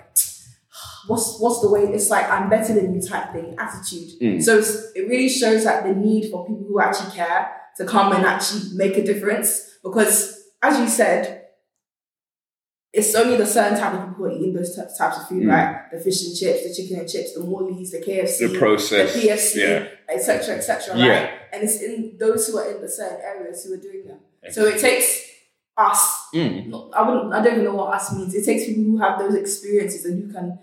what's 1.07 1.39
what's 1.39 1.59
the 1.62 1.69
way? 1.69 1.81
It's 1.83 2.09
like 2.09 2.29
I'm 2.29 2.50
better 2.50 2.74
than 2.74 2.93
you 2.93 3.01
type 3.01 3.33
thing 3.33 3.55
attitude. 3.57 4.19
Mm. 4.21 4.41
So 4.43 4.59
it's, 4.59 4.91
it 4.95 5.07
really 5.09 5.27
shows 5.29 5.63
that 5.65 5.83
the 5.83 5.93
need 5.93 6.31
for 6.31 6.45
people 6.48 6.65
who 6.67 6.79
actually 6.79 7.12
care 7.12 7.51
to 7.79 7.86
come 7.86 8.13
and 8.13 8.24
actually 8.25 8.75
make 8.75 8.95
a 8.98 9.03
difference. 9.03 9.77
Because 9.83 10.38
as 10.62 10.79
you 10.79 10.88
said. 10.88 11.36
It's 12.91 13.13
only 13.13 13.38
the 13.38 13.45
certain 13.45 13.77
type 13.77 13.93
of 13.93 14.09
people 14.09 14.31
eating 14.31 14.51
those 14.53 14.75
ty- 14.75 14.81
types 14.98 15.19
of 15.19 15.27
food, 15.27 15.43
Mm. 15.43 15.50
right? 15.51 15.91
The 15.91 16.00
fish 16.00 16.25
and 16.25 16.36
chips, 16.36 16.63
the 16.67 16.74
chicken 16.74 17.00
and 17.00 17.07
chips, 17.07 17.33
the 17.36 17.41
Morley's, 17.41 17.91
the 17.91 18.00
KFC, 18.00 18.48
the 18.48 18.57
process. 18.57 19.13
the 19.13 19.19
PFC, 19.29 19.62
Yeah, 19.62 19.88
etc., 20.09 20.55
etc. 20.55 20.98
Yeah. 20.98 21.29
And 21.53 21.62
it's 21.63 21.79
in 21.83 22.17
those 22.17 22.48
who 22.48 22.57
are 22.57 22.71
in 22.71 22.81
the 22.81 22.89
certain 22.89 23.19
areas 23.24 23.63
who 23.63 23.74
are 23.75 23.77
doing 23.77 24.07
them. 24.07 24.17
So 24.50 24.65
it 24.65 24.79
takes 24.79 25.24
us. 25.77 26.01
Mm. 26.33 26.91
I 26.93 27.07
wouldn't. 27.07 27.31
I 27.31 27.43
don't 27.43 27.53
even 27.53 27.65
know 27.65 27.75
what 27.75 27.93
us 27.93 28.12
means. 28.12 28.33
It 28.33 28.43
takes 28.43 28.65
people 28.65 28.83
who 28.86 28.98
have 28.98 29.19
those 29.19 29.36
experiences 29.36 30.05
and 30.05 30.25
who 30.25 30.33
can. 30.33 30.57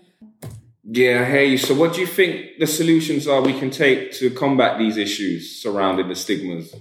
Yeah, 0.83 1.21
I 1.25 1.31
hear 1.31 1.43
you. 1.43 1.57
So, 1.57 1.73
what 1.75 1.93
do 1.93 2.01
you 2.01 2.07
think 2.07 2.59
the 2.59 2.67
solutions 2.67 3.25
are 3.25 3.41
we 3.41 3.57
can 3.57 3.69
take 3.71 4.11
to 4.19 4.29
combat 4.31 4.77
these 4.77 4.97
issues 4.97 5.61
surrounding 5.61 6.09
the 6.09 6.15
stigmas? 6.15 6.75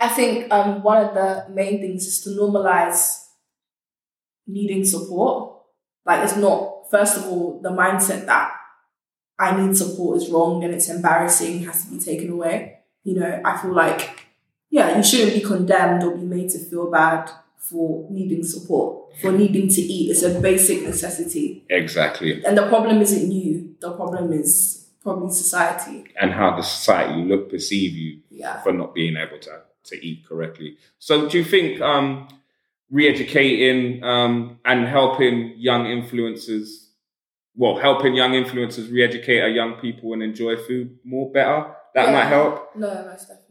I 0.00 0.08
think 0.08 0.52
um, 0.52 0.82
one 0.82 1.04
of 1.04 1.14
the 1.14 1.46
main 1.52 1.80
things 1.80 2.06
is 2.06 2.20
to 2.22 2.30
normalize 2.30 3.24
needing 4.46 4.84
support. 4.84 5.54
Like 6.06 6.24
it's 6.24 6.36
not. 6.36 6.90
First 6.90 7.18
of 7.18 7.26
all, 7.26 7.60
the 7.62 7.70
mindset 7.70 8.24
that 8.26 8.52
I 9.38 9.54
need 9.60 9.76
support 9.76 10.16
is 10.18 10.30
wrong 10.30 10.64
and 10.64 10.72
it's 10.74 10.88
embarrassing 10.88 11.64
has 11.64 11.84
to 11.84 11.92
be 11.92 11.98
taken 11.98 12.30
away. 12.30 12.78
You 13.04 13.20
know, 13.20 13.40
I 13.44 13.60
feel 13.60 13.74
like 13.74 14.26
yeah, 14.70 14.96
you 14.96 15.02
shouldn't 15.02 15.34
be 15.34 15.40
condemned 15.40 16.02
or 16.04 16.16
be 16.16 16.22
made 16.24 16.50
to 16.50 16.58
feel 16.58 16.90
bad 16.90 17.30
for 17.56 18.06
needing 18.10 18.42
support, 18.42 19.14
for 19.20 19.32
needing 19.32 19.68
to 19.68 19.80
eat. 19.80 20.10
It's 20.10 20.22
a 20.22 20.40
basic 20.40 20.82
necessity. 20.82 21.64
Exactly. 21.68 22.42
And 22.44 22.56
the 22.56 22.68
problem 22.68 23.00
isn't 23.00 23.30
you. 23.30 23.74
The 23.80 23.92
problem 23.92 24.32
is 24.32 24.88
probably 25.02 25.32
society. 25.32 26.04
And 26.20 26.32
how 26.32 26.56
the 26.56 26.62
society 26.62 27.22
look, 27.24 27.50
perceive 27.50 27.92
you 27.94 28.20
Yeah. 28.30 28.62
for 28.62 28.72
not 28.72 28.94
being 28.94 29.16
able 29.16 29.38
to, 29.40 29.62
to 29.88 30.06
eat 30.06 30.24
correctly. 30.28 30.76
So, 30.98 31.28
do 31.28 31.38
you 31.38 31.44
think 31.44 31.80
um, 31.80 32.28
re-educating 32.90 34.02
um, 34.04 34.58
and 34.64 34.86
helping 34.86 35.54
young 35.56 35.84
influencers, 35.84 36.68
well, 37.56 37.76
helping 37.78 38.14
young 38.14 38.32
influencers 38.32 38.90
re-educate 38.92 39.40
our 39.40 39.48
young 39.48 39.74
people 39.74 40.12
and 40.12 40.22
enjoy 40.22 40.56
food 40.56 40.98
more 41.04 41.30
better, 41.32 41.74
that 41.94 42.06
Yeah. 42.06 42.12
might 42.12 42.26
help? 42.26 42.74
No, 42.76 42.88
most 43.10 43.28
definitely. 43.28 43.44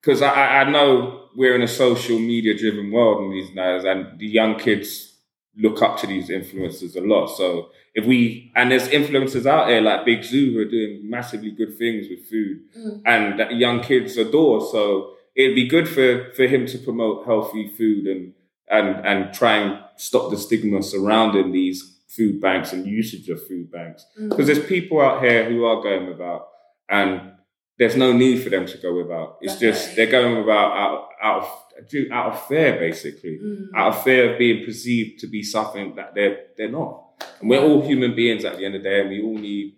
Because 0.00 0.20
I, 0.22 0.60
I 0.62 0.70
know 0.70 1.28
we're 1.34 1.54
in 1.54 1.62
a 1.62 1.68
social 1.68 2.18
media 2.18 2.56
driven 2.56 2.90
world 2.90 3.24
in 3.24 3.30
these 3.30 3.50
days, 3.54 3.84
and 3.84 4.18
the 4.18 4.26
young 4.26 4.58
kids 4.58 5.10
look 5.56 5.80
up 5.82 5.96
to 6.00 6.06
these 6.06 6.28
influencers 6.30 6.96
a 6.96 7.00
lot. 7.00 7.26
So 7.28 7.70
if 7.94 8.04
we 8.04 8.50
and 8.56 8.70
there's 8.72 8.88
influencers 8.88 9.46
out 9.46 9.68
there 9.68 9.80
like 9.80 10.04
Big 10.04 10.20
Zuu 10.20 10.52
who 10.52 10.58
are 10.58 10.64
doing 10.64 11.08
massively 11.08 11.52
good 11.52 11.78
things 11.78 12.08
with 12.10 12.26
food, 12.28 12.56
Mm. 12.76 13.02
and 13.06 13.38
that 13.40 13.54
young 13.54 13.80
kids 13.80 14.16
adore. 14.16 14.60
So 14.60 15.14
it'd 15.34 15.54
be 15.54 15.68
good 15.68 15.88
for 15.88 16.30
for 16.36 16.46
him 16.46 16.66
to 16.66 16.78
promote 16.78 17.26
healthy 17.26 17.68
food 17.68 18.06
and 18.06 18.32
and 18.68 19.04
and 19.06 19.34
try 19.34 19.56
and 19.58 19.80
stop 19.96 20.30
the 20.30 20.36
stigma 20.36 20.82
surrounding 20.82 21.52
these 21.52 22.00
food 22.08 22.40
banks 22.40 22.72
and 22.72 22.86
usage 22.86 23.28
of 23.28 23.44
food 23.46 23.70
banks. 23.70 24.06
Mm. 24.20 24.28
Because 24.30 24.46
there's 24.46 24.64
people 24.66 25.00
out 25.00 25.22
here 25.22 25.48
who 25.50 25.64
are 25.64 25.82
going 25.82 26.06
without, 26.08 26.46
and 26.88 27.32
there's 27.78 27.96
no 27.96 28.12
need 28.12 28.42
for 28.42 28.50
them 28.50 28.66
to 28.66 28.78
go 28.78 28.94
without. 28.96 29.38
It's 29.40 29.56
just 29.58 29.96
they're 29.96 30.10
going 30.10 30.38
without 30.38 30.72
out 30.72 31.08
out 31.22 31.42
of 31.42 31.60
out 32.12 32.32
of 32.32 32.46
fear, 32.46 32.78
basically, 32.78 33.38
Mm. 33.42 33.66
out 33.74 33.88
of 33.94 34.04
fear 34.04 34.32
of 34.32 34.38
being 34.38 34.64
perceived 34.64 35.18
to 35.20 35.26
be 35.26 35.42
something 35.42 35.94
that 35.96 36.14
they're 36.14 36.38
they're 36.56 36.70
not. 36.70 37.00
And 37.40 37.50
we're 37.50 37.60
all 37.62 37.82
human 37.82 38.14
beings 38.14 38.44
at 38.44 38.56
the 38.58 38.64
end 38.64 38.76
of 38.76 38.82
the 38.82 38.88
day, 38.88 39.00
and 39.00 39.10
we 39.10 39.22
all 39.22 39.38
need 39.38 39.74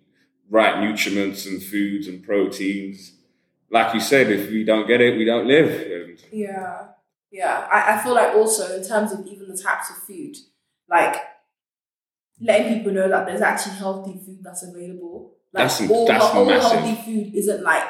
right 0.51 0.75
nutriments 0.77 1.47
and 1.47 1.63
foods 1.63 2.07
and 2.07 2.23
proteins. 2.23 3.13
Like 3.71 3.95
you 3.95 4.01
said, 4.01 4.31
if 4.31 4.51
we 4.51 4.65
don't 4.65 4.87
get 4.87 5.01
it, 5.01 5.17
we 5.19 5.25
don't 5.25 5.47
live. 5.47 5.69
And 5.69 6.19
Yeah, 6.33 6.89
yeah. 7.31 7.67
I, 7.71 7.95
I 7.99 8.03
feel 8.03 8.15
like 8.15 8.35
also 8.35 8.77
in 8.77 8.87
terms 8.87 9.13
of 9.13 9.27
even 9.27 9.49
the 9.49 9.57
types 9.61 9.91
of 9.91 9.97
food, 9.97 10.37
like 10.89 11.17
letting 12.41 12.79
people 12.79 12.93
know 12.93 13.09
that 13.09 13.27
there's 13.27 13.41
actually 13.43 13.75
healthy 13.77 14.13
food 14.25 14.39
that's 14.43 14.63
available. 14.63 15.33
Like 15.53 15.69
That's- 15.69 15.91
all, 15.91 16.07
that's 16.07 16.25
all 16.27 16.45
massive. 16.45 16.81
healthy 16.81 17.03
food 17.03 17.35
isn't 17.35 17.63
like 17.63 17.89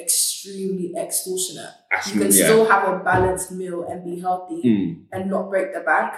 extremely 0.00 0.94
extortionate. 0.96 1.70
that's, 1.90 2.14
You 2.14 2.20
can 2.20 2.30
yeah, 2.32 2.44
still 2.44 2.64
have 2.66 2.88
a 2.88 3.02
balanced 3.04 3.50
meal 3.52 3.82
and 3.88 4.04
be 4.04 4.20
healthy 4.20 4.62
Mm. 4.64 5.02
and 5.12 5.28
not 5.30 5.48
break 5.50 5.74
the 5.74 5.80
bank. 5.80 6.14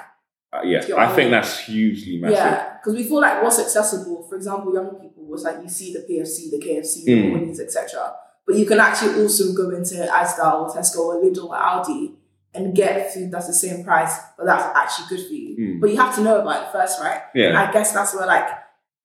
Uh, 0.53 0.61
yeah. 0.65 0.81
Do 0.81 0.89
you 0.89 0.95
know 0.95 0.97
what 1.01 1.09
I 1.09 1.15
think 1.15 1.31
that's 1.31 1.59
hugely 1.61 2.19
massive. 2.21 2.37
Yeah, 2.37 2.77
because 2.79 2.95
we 2.97 3.05
feel 3.05 3.21
like 3.21 3.43
what's 3.43 3.59
accessible. 3.61 4.27
For 4.29 4.35
example, 4.37 4.75
young 4.75 4.91
people 4.97 5.25
was 5.27 5.45
like 5.45 5.63
you 5.63 5.69
see 5.69 5.93
the 5.95 6.01
PFC, 6.01 6.51
the 6.51 6.59
KFC, 6.59 7.05
Mm. 7.07 7.23
the 7.23 7.31
Wendy's, 7.33 7.61
etc. 7.61 8.15
But 8.51 8.59
you 8.59 8.67
can 8.67 8.81
actually 8.81 9.23
also 9.23 9.53
go 9.53 9.71
into 9.71 9.95
Asda 9.95 10.53
or 10.53 10.69
Tesco 10.69 10.99
or 10.99 11.23
Lidl 11.23 11.51
or 11.51 11.55
Aldi 11.55 12.15
and 12.53 12.75
get 12.75 13.15
food 13.15 13.31
that's 13.31 13.47
the 13.47 13.53
same 13.53 13.85
price, 13.85 14.19
but 14.37 14.45
that's 14.45 14.77
actually 14.77 15.17
good 15.17 15.25
for 15.29 15.33
you. 15.33 15.57
Mm. 15.57 15.81
But 15.81 15.91
you 15.91 15.97
have 15.99 16.17
to 16.17 16.21
know 16.21 16.41
about 16.41 16.67
it 16.67 16.73
first, 16.73 17.01
right? 17.01 17.23
And 17.33 17.45
Yeah, 17.45 17.63
I 17.63 17.73
guess 17.73 17.93
that's 17.93 18.13
where 18.13 18.27
like 18.27 18.49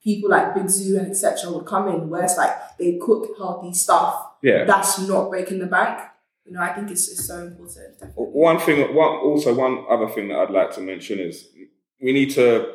people 0.04 0.32
like 0.32 0.56
Big 0.56 0.64
Zuu 0.64 0.98
and 0.98 1.12
etc. 1.12 1.52
would 1.52 1.68
come 1.68 1.90
in, 1.90 2.10
where 2.10 2.24
it's 2.24 2.38
like 2.38 2.56
they 2.80 2.98
cook 2.98 3.38
healthy 3.38 3.72
stuff 3.72 4.32
yeah. 4.42 4.64
that's 4.64 4.98
not 5.08 5.30
breaking 5.30 5.60
the 5.60 5.68
bank. 5.68 6.00
you 6.44 6.54
know, 6.54 6.62
I 6.62 6.74
think 6.74 6.90
it's, 6.90 7.08
it's 7.08 7.28
so 7.28 7.44
important. 7.46 8.00
definitely. 8.00 8.24
One 8.24 8.58
thing, 8.58 8.96
one 8.96 9.10
also 9.18 9.54
one 9.54 9.86
other 9.88 10.08
thing 10.08 10.30
that 10.30 10.40
I'd 10.40 10.50
like 10.50 10.74
to 10.74 10.82
mention 10.82 11.20
is 11.20 11.50
we 12.02 12.14
need 12.14 12.32
to 12.32 12.74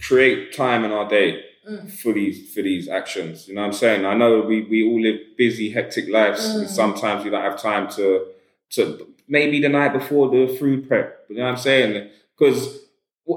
create 0.00 0.52
time 0.52 0.84
in 0.84 0.92
our 0.92 1.08
day 1.08 1.42
Mm. 1.70 1.90
for 2.00 2.12
these 2.12 2.52
for 2.54 2.62
these 2.62 2.88
actions. 2.88 3.46
You 3.48 3.54
know 3.54 3.60
what 3.62 3.68
I'm 3.68 3.72
saying? 3.84 4.04
I 4.04 4.14
know 4.14 4.40
we, 4.40 4.62
we 4.62 4.82
all 4.88 5.00
live 5.00 5.20
busy, 5.38 5.70
hectic 5.70 6.08
lives, 6.08 6.44
and 6.46 6.66
Mm. 6.66 6.68
sometimes 6.80 7.24
we 7.24 7.30
don't 7.30 7.42
have 7.50 7.60
time 7.60 7.88
to 7.96 8.06
to 8.76 9.06
maybe 9.28 9.60
the 9.60 9.68
night 9.68 9.92
before 9.92 10.28
the 10.30 10.42
food 10.58 10.88
prep. 10.88 11.08
You 11.28 11.36
know 11.36 11.44
what 11.44 11.50
I'm 11.50 11.56
saying? 11.56 12.08
Because 12.36 12.80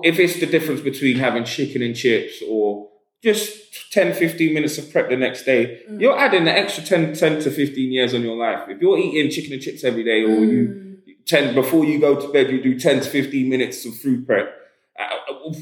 if 0.03 0.19
it's 0.19 0.39
the 0.39 0.47
difference 0.55 0.81
between 0.81 1.17
having 1.17 1.43
chicken 1.43 1.81
and 1.83 1.95
chips 1.95 2.41
or 2.49 2.89
just 3.23 3.91
10, 3.93 4.13
15 4.13 4.53
minutes 4.53 4.77
of 4.79 4.91
prep 4.91 5.09
the 5.09 5.15
next 5.17 5.43
day, 5.45 5.61
Mm. 5.89 6.01
you're 6.01 6.17
adding 6.17 6.41
an 6.41 6.47
extra 6.63 6.83
10, 6.83 7.13
10 7.13 7.39
to 7.43 7.51
15 7.51 7.91
years 7.91 8.13
on 8.13 8.21
your 8.23 8.35
life. 8.35 8.61
If 8.69 8.81
you're 8.81 8.97
eating 8.97 9.29
chicken 9.31 9.53
and 9.53 9.61
chips 9.61 9.83
every 9.83 10.03
day 10.03 10.23
or 10.23 10.39
you 10.53 10.61
Mm. 10.67 10.79
10 11.25 11.55
before 11.55 11.85
you 11.85 11.99
go 11.99 12.19
to 12.19 12.27
bed 12.33 12.49
you 12.51 12.59
do 12.61 12.77
10 12.77 12.99
to 12.99 13.09
15 13.09 13.47
minutes 13.47 13.85
of 13.85 13.95
food 13.95 14.27
prep 14.27 14.47
uh, 14.99 15.53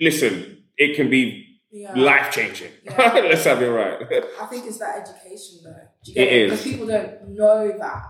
listen 0.00 0.58
it 0.76 0.96
can 0.96 1.08
be 1.08 1.46
yeah. 1.82 1.92
life 2.10 2.28
changing 2.36 2.72
Yeah. 2.84 3.12
let's 3.30 3.44
have 3.50 3.60
it 3.62 3.72
right 3.80 3.98
I 4.42 4.46
think 4.50 4.62
it's 4.68 4.78
that 4.78 4.92
education 5.02 5.54
though. 5.64 5.82
Do 6.04 6.10
you 6.10 6.14
get 6.14 6.26
It 6.28 6.32
it? 6.32 6.42
is. 6.42 6.50
Because 6.50 6.64
people 6.72 6.86
don't 6.94 7.12
know 7.40 7.60
that 7.84 8.02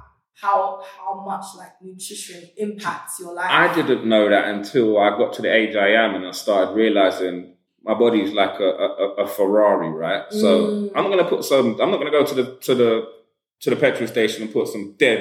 how 0.44 0.82
how 0.98 1.12
much 1.30 1.46
like 1.56 1.72
nutrition 1.80 2.40
impacts 2.56 3.20
your 3.20 3.32
life. 3.38 3.50
i 3.64 3.66
didn't 3.78 4.04
know 4.12 4.24
that 4.28 4.44
until 4.54 4.98
i 4.98 5.08
got 5.20 5.32
to 5.36 5.42
the 5.42 5.52
age 5.60 5.74
i 5.76 5.88
am 6.02 6.10
and 6.16 6.26
i 6.26 6.32
started 6.32 6.72
realizing 6.74 7.54
my 7.90 7.94
body's 7.94 8.32
like 8.32 8.58
a, 8.58 8.70
a, 8.86 9.08
a 9.24 9.26
ferrari 9.36 9.90
right 10.04 10.24
so 10.42 10.48
Mm. 10.66 10.90
i'm 10.96 11.04
not 11.04 11.10
gonna 11.16 11.28
put 11.34 11.44
some 11.44 11.66
i'm 11.80 11.90
not 11.92 11.98
gonna 12.00 12.10
go 12.18 12.24
to 12.24 12.34
the 12.40 12.46
to 12.66 12.74
the 12.74 12.90
to 13.62 13.70
the 13.70 13.76
petrol 13.76 14.08
station 14.08 14.42
and 14.42 14.52
put 14.52 14.66
some 14.74 14.94
dead 15.04 15.20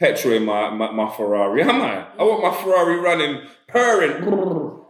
petrol 0.00 0.32
in 0.38 0.44
my, 0.52 0.70
my, 0.80 0.90
my 0.92 1.08
ferrari 1.16 1.60
am 1.62 1.82
i 1.82 2.06
i 2.18 2.22
want 2.28 2.40
my 2.42 2.54
ferrari 2.62 2.96
running 3.08 3.34
purring 3.68 4.16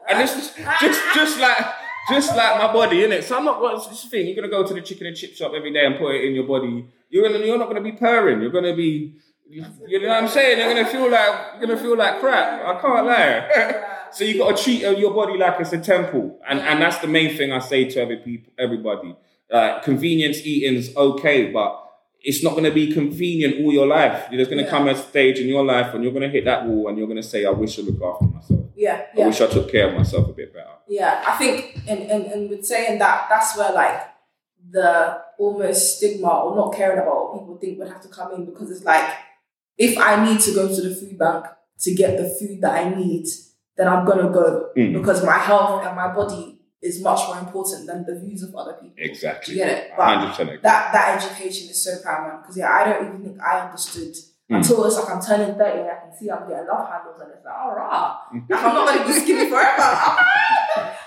and 0.08 0.16
this 0.22 0.32
is 0.40 0.46
just 0.80 1.00
just 1.18 1.40
like 1.40 1.66
just 2.10 2.36
like 2.36 2.58
my 2.58 2.72
body, 2.72 2.98
innit? 2.98 3.22
So 3.22 3.36
I'm 3.38 3.44
not 3.44 3.60
what's 3.60 3.86
this 3.88 4.04
thing, 4.06 4.26
you're 4.26 4.36
gonna 4.36 4.48
go 4.48 4.66
to 4.66 4.74
the 4.74 4.80
chicken 4.80 5.06
and 5.06 5.16
chip 5.16 5.34
shop 5.34 5.52
every 5.54 5.72
day 5.72 5.84
and 5.86 5.96
put 5.98 6.14
it 6.14 6.24
in 6.24 6.34
your 6.34 6.44
body. 6.44 6.86
You're 7.10 7.28
gonna 7.28 7.44
you're 7.44 7.58
not 7.58 7.68
gonna 7.68 7.80
be 7.80 7.92
purring, 7.92 8.40
you're 8.40 8.50
gonna 8.50 8.74
be 8.76 9.14
you 9.50 9.62
know 10.02 10.08
what 10.08 10.22
I'm 10.24 10.28
saying? 10.28 10.58
You're 10.58 10.74
gonna 10.74 10.86
feel 10.86 11.10
like 11.10 11.34
you're 11.58 11.66
gonna 11.68 11.80
feel 11.80 11.96
like 11.96 12.20
crap. 12.20 12.62
I 12.76 12.80
can't 12.80 13.06
lie. 13.06 13.84
So 14.10 14.24
you 14.24 14.38
gotta 14.38 14.56
treat 14.62 14.80
your 14.80 15.12
body 15.12 15.36
like 15.36 15.60
it's 15.60 15.74
a 15.74 15.78
temple. 15.78 16.40
And 16.48 16.60
and 16.60 16.80
that's 16.80 16.96
the 16.98 17.06
main 17.06 17.36
thing 17.36 17.52
I 17.52 17.58
say 17.58 17.84
to 17.90 18.00
every 18.00 18.16
people 18.16 18.50
everybody. 18.58 19.14
Uh, 19.52 19.80
convenience 19.80 20.38
eating's 20.46 20.96
okay, 20.96 21.50
but 21.52 21.84
it's 22.22 22.42
not 22.42 22.54
gonna 22.54 22.70
be 22.70 22.90
convenient 22.90 23.60
all 23.62 23.70
your 23.70 23.86
life. 23.86 24.28
There's 24.30 24.48
gonna 24.48 24.62
Yeah. 24.62 24.70
come 24.70 24.88
a 24.88 24.94
stage 24.96 25.38
in 25.40 25.46
your 25.46 25.62
life 25.62 25.92
when 25.92 26.02
you're 26.02 26.12
gonna 26.12 26.28
hit 26.30 26.46
that 26.46 26.64
wall 26.66 26.88
and 26.88 26.96
you're 26.96 27.06
gonna 27.06 27.22
say, 27.22 27.44
I 27.44 27.50
wish 27.50 27.78
I 27.78 27.82
looked 27.82 28.02
after 28.02 28.24
myself. 28.24 28.57
Yeah, 28.78 29.06
I 29.16 29.26
wish 29.26 29.40
I 29.40 29.48
took 29.48 29.70
care 29.70 29.88
of 29.88 29.94
myself 29.96 30.28
a 30.28 30.32
bit 30.32 30.54
better. 30.54 30.70
Yeah, 30.88 31.22
I 31.26 31.36
think, 31.36 31.80
and, 31.88 32.00
and, 32.02 32.26
and 32.26 32.48
with 32.48 32.64
saying 32.64 32.98
that, 33.00 33.26
that's 33.28 33.56
where 33.56 33.72
like 33.72 34.00
the 34.70 35.20
almost 35.38 35.96
stigma 35.96 36.28
or 36.28 36.54
not 36.54 36.74
caring 36.74 36.98
about 36.98 37.34
what 37.34 37.40
people 37.40 37.58
think 37.58 37.78
would 37.78 37.88
have 37.88 38.00
to 38.02 38.08
come 38.08 38.32
in 38.34 38.44
because 38.46 38.70
it's 38.70 38.84
like, 38.84 39.08
if 39.76 39.98
I 39.98 40.24
need 40.24 40.40
to 40.42 40.54
go 40.54 40.68
to 40.72 40.80
the 40.80 40.94
food 40.94 41.18
bank 41.18 41.46
to 41.80 41.94
get 41.94 42.16
the 42.18 42.28
food 42.28 42.60
that 42.60 42.74
I 42.86 42.94
need, 42.94 43.26
then 43.76 43.88
I'm 43.88 44.06
gonna 44.06 44.30
go 44.30 44.70
Mm. 44.76 44.92
because 44.92 45.24
my 45.24 45.38
health 45.38 45.84
and 45.84 45.96
my 45.96 46.14
body 46.14 46.60
is 46.80 47.02
much 47.02 47.26
more 47.26 47.38
important 47.38 47.86
than 47.88 48.04
the 48.06 48.20
views 48.20 48.42
of 48.44 48.54
other 48.54 48.74
people. 48.74 48.94
Exactly. 48.98 49.54
You 49.54 49.64
get 49.64 49.70
it? 49.76 49.92
But 49.96 50.06
100% 50.06 50.40
agree. 50.40 50.58
that 50.62 50.92
that 50.92 51.20
education 51.20 51.70
is 51.70 51.82
so 51.82 51.96
paramount 52.04 52.42
because 52.42 52.56
yeah, 52.56 52.70
I 52.72 52.84
don't 52.84 53.06
even 53.08 53.22
think 53.24 53.42
I 53.42 53.60
understood 53.66 54.14
Mm. 54.50 54.56
until 54.56 54.84
it's 54.86 54.96
like 54.96 55.10
I'm 55.10 55.20
turning 55.20 55.54
thirty 55.56 55.80
and 55.80 55.90
I 55.90 55.94
can 56.00 56.16
see 56.18 56.30
I'm 56.30 56.48
getting 56.48 56.66
love 56.66 56.88
handles 56.88 57.20
and 57.20 57.30
it's 57.34 57.44
like, 57.44 57.54
all 57.54 57.74
right, 57.76 58.16
Mm. 58.34 58.48
like 58.50 58.64
I'm 58.64 58.74
not 58.74 58.88
gonna 58.94 59.06
be 59.06 59.12
skinny 59.12 59.48
forever. 59.50 59.82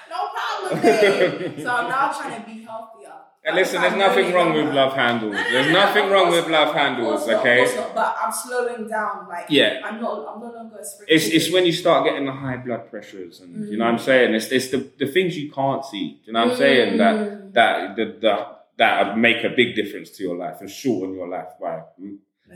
No 0.10 0.20
problem, 0.36 0.82
babe. 0.82 1.60
So 1.64 1.70
I'm 1.70 1.90
now 1.90 2.12
trying 2.12 2.40
to 2.42 2.46
be 2.48 2.64
healthier. 2.64 3.14
And 3.44 3.56
listen, 3.56 3.82
there's 3.82 3.96
nothing 3.96 4.30
going 4.32 4.36
wrong 4.36 4.54
with 4.54 4.72
love 4.76 4.94
handles. 4.94 5.34
There's 5.34 5.72
nothing 5.74 6.12
wrong 6.12 6.30
with 6.30 6.48
love 6.48 6.76
handles, 6.76 7.26
not, 7.26 7.40
okay? 7.40 7.66
not, 7.76 7.96
But 7.96 8.16
I'm 8.22 8.32
slowing 8.32 8.88
down. 8.88 9.28
Like 9.28 9.46
Yeah. 9.50 9.82
I'm 9.84 10.00
not. 10.00 10.36
I'm 10.36 10.40
no 10.40 10.52
longer. 10.56 10.78
It's 11.08 11.26
it's 11.28 11.52
when 11.52 11.66
you 11.66 11.72
start 11.74 12.06
getting 12.06 12.26
the 12.28 12.32
high 12.34 12.58
blood 12.58 12.92
pressures 12.92 13.40
and 13.42 13.68
you 13.72 13.78
know 13.78 13.86
Mm. 13.86 13.94
what 13.94 14.00
I'm 14.02 14.06
saying? 14.10 14.36
It's 14.36 14.52
it's 14.52 14.70
the, 14.70 14.88
the 15.00 15.08
things 15.08 15.36
you 15.36 15.52
can't 15.52 15.84
see. 15.84 16.20
Do 16.22 16.28
you 16.28 16.34
know 16.34 16.42
what 16.46 16.52
I'm 16.52 16.58
saying? 16.58 16.98
That 16.98 17.16
Mm. 17.16 17.54
that 17.54 17.96
the, 17.96 18.06
the 18.22 18.48
that 18.78 19.18
make 19.18 19.44
a 19.44 19.50
big 19.50 19.74
difference 19.76 20.12
to 20.18 20.24
your 20.24 20.38
life 20.38 20.58
and 20.62 20.70
shorten 20.70 21.16
your 21.16 21.28
life 21.28 21.52
by 21.60 21.82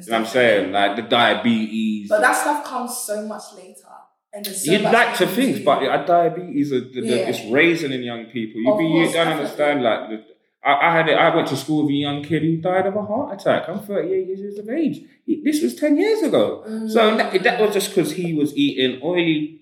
you 0.06 0.12
know 0.12 0.20
what 0.20 0.26
I'm 0.28 0.32
saying? 0.34 0.72
Like 0.72 0.96
the 0.96 1.02
diabetes. 1.04 2.10
But 2.10 2.22
that 2.22 2.34
stuff 2.36 2.66
comes 2.66 2.98
so 2.98 3.26
much 3.28 3.44
later. 3.56 3.88
And 4.34 4.46
so 4.46 4.72
You'd 4.72 4.82
like 4.82 5.16
to 5.18 5.28
think, 5.28 5.64
but 5.64 5.82
a 5.84 6.06
diabetes, 6.06 6.72
a, 6.74 6.82
the, 6.82 7.02
the, 7.02 7.08
Yeah. 7.08 7.30
it's 7.30 7.42
raising 7.52 7.92
in 7.94 8.04
young 8.04 8.26
people. 8.26 8.60
You 8.62 8.72
Of 8.72 8.80
be, 8.80 8.86
you 8.86 9.12
don't 9.14 9.28
understand. 9.30 9.82
Like, 9.82 10.10
the, 10.10 10.26
I, 10.62 10.90
I 10.90 10.92
had 10.98 11.08
it. 11.08 11.14
I 11.14 11.34
went 11.34 11.48
to 11.50 11.56
school 11.56 11.84
with 11.84 11.92
a 11.92 11.94
young 11.94 12.22
kid 12.22 12.42
who 12.42 12.58
died 12.58 12.86
of 12.86 12.96
a 12.98 13.02
heart 13.02 13.40
attack. 13.40 13.70
I'm 13.70 13.80
38 13.80 14.28
years 14.28 14.58
of 14.60 14.68
age. 14.70 15.00
He- 15.26 15.42
This 15.44 15.62
was 15.64 15.76
10 15.76 15.98
years 15.98 16.22
ago. 16.22 16.64
So 16.90 17.00
Mm. 17.00 17.18
that, 17.18 17.44
that 17.44 17.62
was 17.62 17.74
just 17.74 17.96
because 17.96 18.12
he 18.12 18.34
was 18.34 18.56
eating 18.58 19.00
oily, 19.02 19.62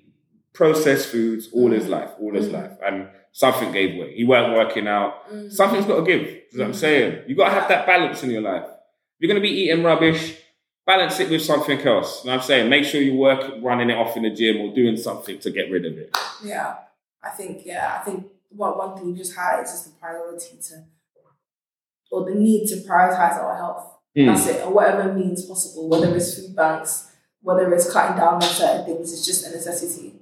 processed 0.54 1.10
foods 1.10 1.50
all 1.54 1.70
his 1.72 1.86
Mm. 1.86 1.90
life, 1.90 2.10
all 2.20 2.34
his 2.34 2.50
Mm. 2.50 2.54
life, 2.54 2.72
and 2.86 3.08
something 3.32 3.72
gave 3.72 4.00
way. 4.00 4.14
He 4.16 4.24
weren't 4.24 4.54
working 4.58 4.88
out. 4.88 5.30
Mm. 5.32 5.52
Something's 5.52 5.86
got 5.86 5.98
to 6.00 6.06
give. 6.06 6.22
Is 6.28 6.58
what 6.58 6.66
I'm 6.66 6.72
Mm. 6.72 6.76
saying. 6.76 7.20
You 7.28 7.36
got 7.36 7.46
to 7.50 7.56
have 7.60 7.68
that 7.70 7.86
balance 7.86 8.24
in 8.24 8.30
your 8.32 8.42
life. 8.42 8.66
You're 9.24 9.30
going 9.30 9.42
to 9.42 9.50
be 9.50 9.56
eating 9.56 9.86
rubbish, 9.86 10.36
balance 10.86 11.18
it 11.22 11.30
with 11.30 11.42
something 11.42 11.80
else. 11.80 12.26
What 12.26 12.34
I'm 12.34 12.42
saying? 12.42 12.70
Make 12.70 12.84
sure 12.84 13.02
you 13.02 13.16
work 13.16 13.54
running 13.62 13.90
it 13.90 13.98
off 13.98 14.18
in 14.18 14.24
the 14.24 14.30
gym 14.30 14.60
or 14.60 14.76
doing 14.76 14.98
something 14.98 15.40
to 15.40 15.50
get 15.50 15.72
rid 15.72 15.86
of 15.86 15.98
it. 15.98 16.18
Yeah, 16.44 16.76
I 17.24 17.30
think 17.30 17.62
yeah, 17.66 18.00
I 18.02 18.04
think 18.04 18.28
one 18.50 18.78
one 18.78 18.98
thing 18.98 19.08
you 19.08 19.16
just 19.16 19.34
had 19.34 19.64
is 19.64 19.72
just 19.72 19.86
the 19.86 19.92
priority 19.92 20.58
to, 20.68 20.84
or 22.12 22.26
the 22.26 22.36
need 22.36 22.68
to 22.68 22.76
prioritize 22.86 23.38
our 23.38 23.56
health. 23.56 23.94
Mm. 24.18 24.36
That's 24.36 24.46
it, 24.46 24.66
or 24.66 24.74
whatever 24.74 25.14
means 25.14 25.46
possible. 25.46 25.88
Whether 25.88 26.14
it's 26.18 26.38
food 26.38 26.54
banks, 26.54 27.10
whether 27.42 27.74
it's 27.74 27.90
cutting 27.94 28.18
down 28.18 28.34
on 28.34 28.42
certain 28.42 28.86
things, 28.86 29.14
it's 29.14 29.26
just 29.26 29.48
a 29.48 29.52
necessity. 29.52 30.16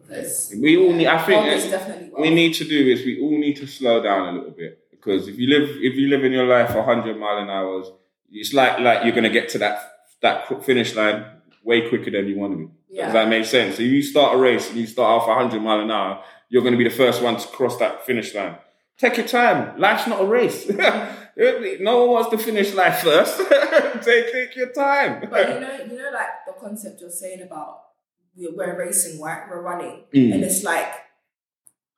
Because 0.00 0.54
We 0.58 0.78
all 0.78 0.94
need. 0.94 1.08
I 1.08 1.18
think 1.18 1.44
health 1.44 1.56
is 1.58 1.64
that 1.64 1.80
definitely 1.80 2.10
we 2.18 2.30
need 2.34 2.54
to 2.54 2.64
do 2.64 2.88
is 2.90 3.04
we 3.04 3.20
all 3.20 3.38
need 3.38 3.56
to 3.56 3.66
slow 3.66 4.02
down 4.02 4.28
a 4.28 4.32
little 4.38 4.52
bit 4.52 4.82
because 4.90 5.28
if 5.28 5.38
you 5.38 5.46
live 5.46 5.68
if 5.82 5.94
you 5.96 6.08
live 6.08 6.24
in 6.24 6.32
your 6.32 6.46
life 6.46 6.74
100 6.74 7.20
mile 7.20 7.36
an 7.36 7.50
hour, 7.50 7.84
it's 8.30 8.52
like 8.54 8.78
like 8.80 9.04
you're 9.04 9.14
gonna 9.14 9.30
get 9.30 9.48
to 9.50 9.58
that 9.58 9.92
that 10.22 10.64
finish 10.64 10.94
line 10.94 11.24
way 11.64 11.88
quicker 11.88 12.10
than 12.10 12.26
you 12.28 12.36
want 12.38 12.52
to. 12.58 12.70
Does 12.96 13.12
that 13.12 13.28
make 13.28 13.44
sense? 13.44 13.76
So 13.76 13.82
if 13.82 13.90
you 13.90 14.02
start 14.02 14.34
a 14.34 14.38
race 14.38 14.68
and 14.70 14.78
you 14.78 14.86
start 14.86 15.22
off 15.22 15.28
100 15.28 15.60
mile 15.62 15.80
an 15.80 15.90
hour, 15.90 16.22
you're 16.48 16.62
going 16.62 16.72
to 16.72 16.78
be 16.78 16.84
the 16.84 16.90
first 16.94 17.22
one 17.22 17.36
to 17.36 17.46
cross 17.48 17.78
that 17.78 18.04
finish 18.04 18.34
line. 18.34 18.56
Take 18.98 19.16
your 19.16 19.26
time. 19.28 19.78
Life's 19.78 20.06
not 20.08 20.20
a 20.20 20.24
race. 20.26 20.68
no 21.38 21.98
one 22.04 22.10
wants 22.10 22.30
to 22.30 22.38
finish 22.38 22.74
life 22.74 22.98
first. 23.00 23.38
take, 24.04 24.32
take 24.32 24.56
your 24.56 24.72
time. 24.72 25.28
but 25.30 25.48
you 25.54 25.60
know, 25.60 25.78
you 25.78 25.96
know, 25.96 26.10
like 26.12 26.28
the 26.46 26.52
concept 26.60 27.00
you're 27.00 27.10
saying 27.10 27.42
about 27.42 27.82
we're, 28.36 28.54
we're 28.54 28.78
racing, 28.78 29.20
right? 29.20 29.42
We're 29.48 29.62
running, 29.62 30.04
Mm. 30.14 30.34
and 30.34 30.44
it's 30.44 30.62
like 30.64 30.92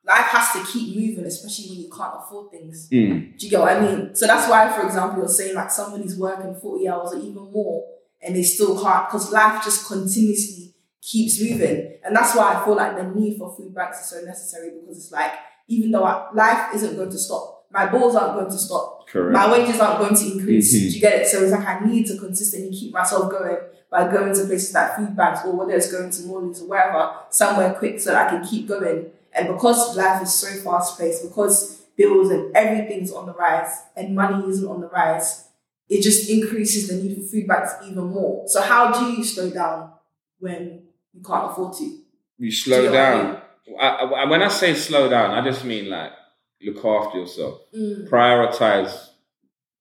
life 0.05 0.27
has 0.27 0.53
to 0.53 0.73
keep 0.73 0.97
moving, 0.97 1.25
especially 1.27 1.71
when 1.71 1.85
you 1.85 1.91
can't 1.91 2.15
afford 2.19 2.51
things. 2.51 2.89
Mm. 2.91 3.39
Do 3.39 3.47
you 3.47 3.51
get 3.51 3.61
what 3.61 3.77
I 3.77 3.81
mean? 3.81 4.15
So 4.15 4.27
that's 4.27 4.49
why, 4.51 4.71
for 4.73 4.85
example, 4.87 5.19
you're 5.19 5.29
saying 5.29 5.55
like 5.55 5.71
somebody's 5.71 6.19
working 6.19 6.55
40 6.55 6.89
hours 6.89 7.13
or 7.15 7.19
even 7.19 7.51
more 7.53 7.85
and 8.23 8.35
they 8.37 8.43
still 8.43 8.81
can't 8.81 9.09
because 9.09 9.33
life 9.33 9.63
just 9.65 9.87
continuously 9.87 10.75
keeps 11.01 11.41
moving. 11.41 11.99
And 12.05 12.15
that's 12.15 12.35
why 12.35 12.55
I 12.55 12.65
feel 12.65 12.77
like 12.77 12.97
the 12.97 13.05
need 13.05 13.39
for 13.39 13.55
food 13.57 13.75
banks 13.75 14.01
is 14.01 14.07
so 14.11 14.21
necessary 14.25 14.71
because 14.81 14.97
it's 14.97 15.13
like, 15.13 15.33
even 15.69 15.91
though 15.91 16.05
I, 16.05 16.31
life 16.33 16.75
isn't 16.75 16.97
going 16.97 17.11
to 17.11 17.19
stop, 17.19 17.67
my 17.71 17.87
bills 17.87 18.15
aren't 18.15 18.35
going 18.35 18.51
to 18.51 18.59
stop, 18.59 19.09
Correct. 19.09 19.33
my 19.33 19.51
wages 19.51 19.81
aren't 19.81 19.99
going 20.01 20.15
to 20.15 20.33
increase. 20.39 20.75
Mhm. 20.75 20.81
Do 20.81 20.87
you 20.89 21.01
get 21.01 21.23
it? 21.23 21.27
So 21.29 21.43
it's 21.43 21.53
like 21.53 21.67
I 21.67 21.81
need 21.87 22.07
to 22.07 22.19
consistently 22.19 22.71
keep 22.71 22.93
myself 22.93 23.31
going 23.31 23.57
by 23.91 24.11
going 24.11 24.35
to 24.35 24.45
places 24.45 24.75
like 24.75 24.97
food 24.97 25.17
banks 25.17 25.41
or 25.45 25.53
whether 25.57 25.73
it's 25.73 25.91
going 25.91 26.11
to 26.11 26.23
Morley's 26.25 26.61
or 26.63 26.69
wherever, 26.69 27.15
somewhere 27.31 27.73
quick 27.75 27.99
so 28.01 28.11
that 28.11 28.27
I 28.27 28.31
can 28.31 28.47
keep 28.47 28.69
going. 28.69 29.07
And 29.35 29.49
because 29.49 29.97
life 29.97 30.23
is 30.23 30.35
so 30.35 30.49
fast 30.63 30.99
paced, 30.99 31.23
because 31.23 31.83
bills 31.97 32.31
and 32.31 32.55
everything's 32.55 33.13
on 33.13 33.27
the 33.27 33.35
rise 33.35 33.83
and 33.97 34.15
money 34.15 34.47
isn't 34.49 34.69
on 34.69 34.81
the 34.81 34.89
rise, 34.89 35.49
it 35.89 36.03
just 36.03 36.29
increases 36.29 36.89
the 36.89 36.97
need 36.97 37.17
for 37.17 37.23
food 37.23 37.47
banks 37.47 37.73
even 37.85 38.05
more. 38.05 38.45
So 38.47 38.61
how 38.63 38.93
do 38.93 39.13
you 39.13 39.25
slow 39.25 39.51
down 39.51 39.93
when 40.39 40.83
you 41.13 41.23
can't 41.23 41.51
afford 41.51 41.75
to? 41.75 41.85
you 41.85 42.51
Do 42.51 42.51
slow 42.51 42.83
you 42.83 42.91
get 42.91 42.93
what 42.93 43.01
I 43.01 43.23
down. 43.23 43.43
I, 43.81 43.89
I, 44.23 44.25
when 44.29 44.43
I 44.43 44.49
say 44.49 44.75
slow 44.75 45.09
down, 45.09 45.33
I 45.33 45.49
just 45.49 45.65
mean 45.65 45.89
like 45.89 46.13
look 46.63 46.85
after 46.85 47.19
yourself. 47.19 47.61
Mm. 47.77 48.09
prioritize 48.09 49.09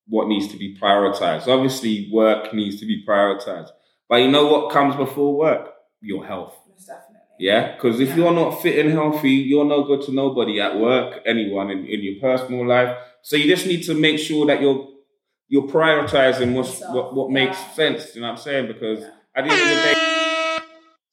what 0.08 0.28
needs 0.28 0.48
to 0.50 0.58
be 0.58 0.78
prioritized. 0.78 1.48
Obviously, 1.48 2.10
work 2.12 2.54
needs 2.54 2.80
to 2.80 2.86
be 2.86 3.06
prioritized. 3.08 3.70
But 4.10 4.18
you 4.18 4.30
know 4.30 4.48
what 4.48 4.72
comes 4.72 4.96
before 4.96 5.38
work? 5.38 5.74
Your 6.02 6.26
health. 6.26 6.56
Most 7.42 7.48
definitely. 7.48 7.48
Yeah? 7.48 7.76
Because 7.76 8.00
if 8.00 8.10
Yeah. 8.10 8.16
you're 8.16 8.34
not 8.34 8.62
fit 8.62 8.86
and 8.86 8.94
healthy, 8.94 9.32
you're 9.32 9.66
no 9.66 9.84
good 9.84 10.02
to 10.04 10.12
nobody 10.14 10.60
at 10.62 10.80
work, 10.80 11.22
anyone 11.26 11.70
in, 11.72 11.86
in 11.86 12.02
your 12.04 12.16
personal 12.22 12.68
life. 12.68 12.96
So 13.22 13.36
you 13.36 13.48
just 13.48 13.68
need 13.68 13.84
to 13.84 13.94
make 13.94 14.20
sure 14.20 14.46
that 14.48 14.62
you're 14.62 14.88
you're 15.48 15.68
prioritizing 15.68 16.54
what's, 16.54 16.80
Yourself, 16.80 16.96
what 16.96 17.14
what 17.16 17.30
yeah. 17.30 17.34
makes 17.46 17.58
sense. 17.76 18.16
You 18.16 18.22
know 18.22 18.28
what 18.28 18.40
I'm 18.40 18.44
saying? 18.44 18.68
Because 18.68 19.04
at 19.36 19.44
the 19.46 19.52
end 19.52 19.62
of 19.62 19.68
the 19.68 19.84
day. 19.94 20.60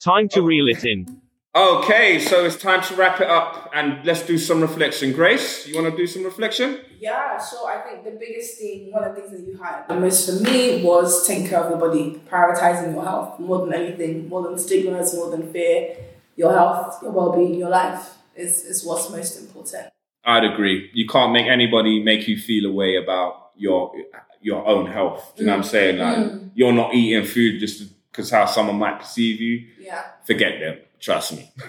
Time 0.01 0.29
to 0.29 0.43
reel 0.43 0.69
it 0.69 0.85
in. 0.85 1.21
Okay, 1.57 2.21
so 2.21 2.45
it's 2.45 2.57
time 2.57 2.83
to 2.83 2.95
wrap 2.95 3.21
it 3.21 3.29
up 3.29 3.69
and 3.75 4.05
let's 4.05 4.23
do 4.23 4.38
some 4.38 4.61
reflection. 4.61 5.12
Grace, 5.12 5.67
you 5.67 5.75
want 5.75 5.91
to 5.91 5.97
do 5.97 6.07
some 6.07 6.23
reflection? 6.23 6.79
Yeah, 7.01 7.37
so 7.37 7.67
I 7.67 7.79
think 7.79 8.05
the 8.05 8.12
biggest 8.12 8.59
thing, 8.59 8.93
one 8.93 9.03
of 9.03 9.17
the 9.17 9.23
things 9.23 9.33
that 9.33 9.41
you 9.45 9.59
had 9.61 9.88
the 9.88 9.95
most 9.99 10.29
for 10.29 10.45
me 10.45 10.85
was 10.85 11.27
taking 11.27 11.49
care 11.49 11.59
of 11.61 11.71
your 11.71 11.79
body, 11.81 12.21
prioritizing 12.31 12.95
your 12.95 13.03
health 13.03 13.41
more 13.41 13.67
than 13.67 13.75
anything, 13.75 14.29
more 14.29 14.43
than 14.43 14.57
stigmas, 14.59 15.14
more 15.14 15.31
than 15.31 15.53
fear. 15.53 15.97
Your 16.38 16.53
health, 16.53 17.03
your 17.03 17.11
well 17.11 17.33
being, 17.37 17.55
your 17.59 17.68
life 17.68 18.14
is, 18.37 18.64
is 18.64 18.85
what's 18.87 19.11
most 19.11 19.33
important. 19.40 19.88
I'd 20.24 20.44
agree. 20.44 20.88
You 20.94 21.07
can't 21.09 21.33
make 21.33 21.46
anybody 21.46 22.01
make 22.03 22.29
you 22.29 22.38
feel 22.38 22.64
a 22.70 22.72
way 22.72 22.94
about 22.96 23.51
your 23.57 23.92
your 24.40 24.64
own 24.72 24.87
health. 24.87 25.33
Do 25.37 25.42
you 25.42 25.46
know 25.46 25.55
what 25.57 25.64
I'm 25.64 25.70
saying? 25.77 25.98
Like 25.98 26.18
Mm. 26.18 26.51
you're 26.55 26.72
not 26.83 26.94
eating 26.94 27.24
food 27.27 27.59
just 27.59 27.77
because 28.11 28.31
how 28.31 28.46
someone 28.46 28.79
might 28.79 29.01
perceive 29.01 29.40
you. 29.40 29.66
Yeah. 29.81 30.03
Forget 30.24 30.61
them. 30.61 30.77
Trust 31.01 31.33
me. 31.37 31.51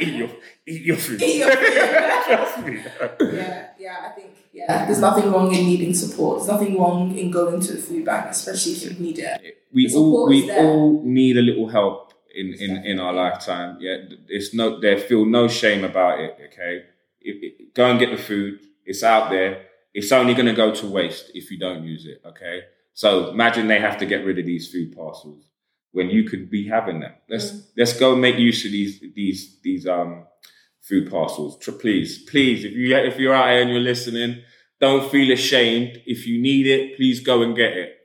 eat 0.00 0.14
your 0.14 0.30
eat 0.66 0.82
your 0.82 0.96
food. 0.96 1.22
Eat 1.22 1.36
your 1.38 1.50
food. 1.56 1.74
Trust 2.26 2.66
me. 2.66 2.74
Yeah, 3.38 3.66
yeah, 3.78 3.96
I 4.06 4.08
think, 4.16 4.30
yeah, 4.52 4.86
there's 4.86 5.00
nothing 5.00 5.30
wrong 5.32 5.54
in 5.54 5.64
needing 5.66 5.94
support. 5.94 6.38
There's 6.38 6.48
nothing 6.50 6.76
wrong 6.78 7.16
in 7.16 7.30
going 7.30 7.60
to 7.60 7.72
the 7.74 7.82
food 7.88 8.04
bank, 8.04 8.26
especially 8.30 8.72
if 8.72 8.82
you 8.84 8.90
need 9.06 9.18
it. 9.20 9.58
we 9.72 9.82
all 9.94 10.28
we 10.28 10.50
all 10.50 11.02
need 11.04 11.36
a 11.36 11.42
little 11.42 11.68
help 11.68 12.07
in, 12.40 12.46
in, 12.64 12.72
in 12.90 12.96
our 13.04 13.12
lifetime. 13.12 13.70
Yeah, 13.80 13.96
it's 14.28 14.54
no 14.54 14.80
there 14.80 14.98
feel 14.98 15.24
no 15.26 15.48
shame 15.48 15.82
about 15.84 16.20
it. 16.24 16.32
Okay, 16.46 16.74
It- 17.28 17.40
it- 17.46 17.74
go 17.74 17.84
and 17.90 17.98
get 17.98 18.10
the 18.16 18.22
food. 18.30 18.60
It's 18.90 19.02
out 19.02 19.30
there. 19.30 19.52
It's 19.98 20.12
only 20.12 20.34
going 20.34 20.46
to 20.54 20.58
go 20.64 20.68
to 20.80 20.86
waste 20.98 21.26
if 21.34 21.50
you 21.50 21.58
don't 21.58 21.82
use 21.84 22.04
it. 22.06 22.18
Okay, 22.30 22.56
so 22.94 23.08
imagine 23.30 23.66
they 23.68 23.80
have 23.80 23.98
to 23.98 24.06
get 24.06 24.24
rid 24.24 24.38
of 24.38 24.46
these 24.46 24.70
food 24.72 24.94
parcels 24.96 25.42
when 25.92 26.08
you 26.10 26.22
could 26.30 26.44
be 26.50 26.62
having 26.68 27.00
them. 27.00 27.14
Let's 27.28 27.50
Mm. 27.50 27.62
let's 27.78 27.94
go 28.04 28.08
make 28.16 28.38
use 28.38 28.64
of 28.66 28.72
these 28.72 28.94
these 29.14 29.40
these 29.66 29.86
um 29.86 30.12
food 30.80 31.10
parcels. 31.10 31.56
Please, 31.56 32.10
please, 32.30 32.64
if 32.64 32.72
you 32.72 32.94
if 32.96 33.18
you're 33.18 33.34
out 33.34 33.50
here 33.50 33.62
and 33.62 33.70
you're 33.70 33.80
listening, 33.92 34.42
don't 34.80 35.10
feel 35.10 35.30
ashamed. 35.32 36.00
If 36.06 36.26
you 36.26 36.40
need 36.40 36.66
it, 36.66 36.96
please 36.96 37.20
go 37.20 37.42
and 37.42 37.54
get 37.56 37.72
it. 37.84 37.97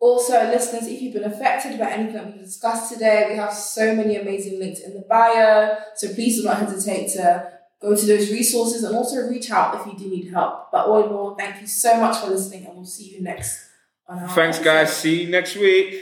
Also, 0.00 0.32
listeners, 0.50 0.86
if 0.86 1.02
you've 1.02 1.14
been 1.14 1.24
affected 1.24 1.78
by 1.78 1.90
anything 1.90 2.14
that 2.14 2.26
we've 2.26 2.44
discussed 2.44 2.92
today, 2.92 3.26
we 3.30 3.36
have 3.36 3.52
so 3.52 3.96
many 3.96 4.16
amazing 4.16 4.58
links 4.60 4.80
in 4.80 4.94
the 4.94 5.04
bio. 5.08 5.76
So 5.96 6.14
please 6.14 6.36
do 6.36 6.44
not 6.44 6.58
hesitate 6.58 7.08
to 7.14 7.52
go 7.82 7.96
to 7.96 8.06
those 8.06 8.30
resources 8.30 8.84
and 8.84 8.96
also 8.96 9.28
reach 9.28 9.50
out 9.50 9.74
if 9.80 9.86
you 9.86 9.98
do 9.98 10.08
need 10.08 10.30
help. 10.30 10.70
But 10.70 10.86
all 10.86 11.04
in 11.04 11.10
all, 11.10 11.34
thank 11.34 11.60
you 11.60 11.66
so 11.66 12.00
much 12.00 12.18
for 12.18 12.28
listening, 12.28 12.66
and 12.66 12.76
we'll 12.76 12.84
see 12.84 13.16
you 13.16 13.22
next 13.22 13.68
on 14.06 14.20
our 14.20 14.28
Thanks, 14.28 14.60
guys. 14.60 14.96
See 14.96 15.24
you 15.24 15.30
next 15.30 15.56
week. 15.56 16.00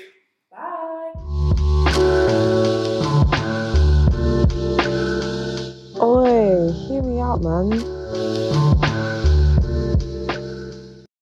Bye. 0.50 1.12
Oi, 6.02 6.72
hear 6.88 7.02
me 7.02 7.20
out, 7.20 7.40
man. 7.40 7.95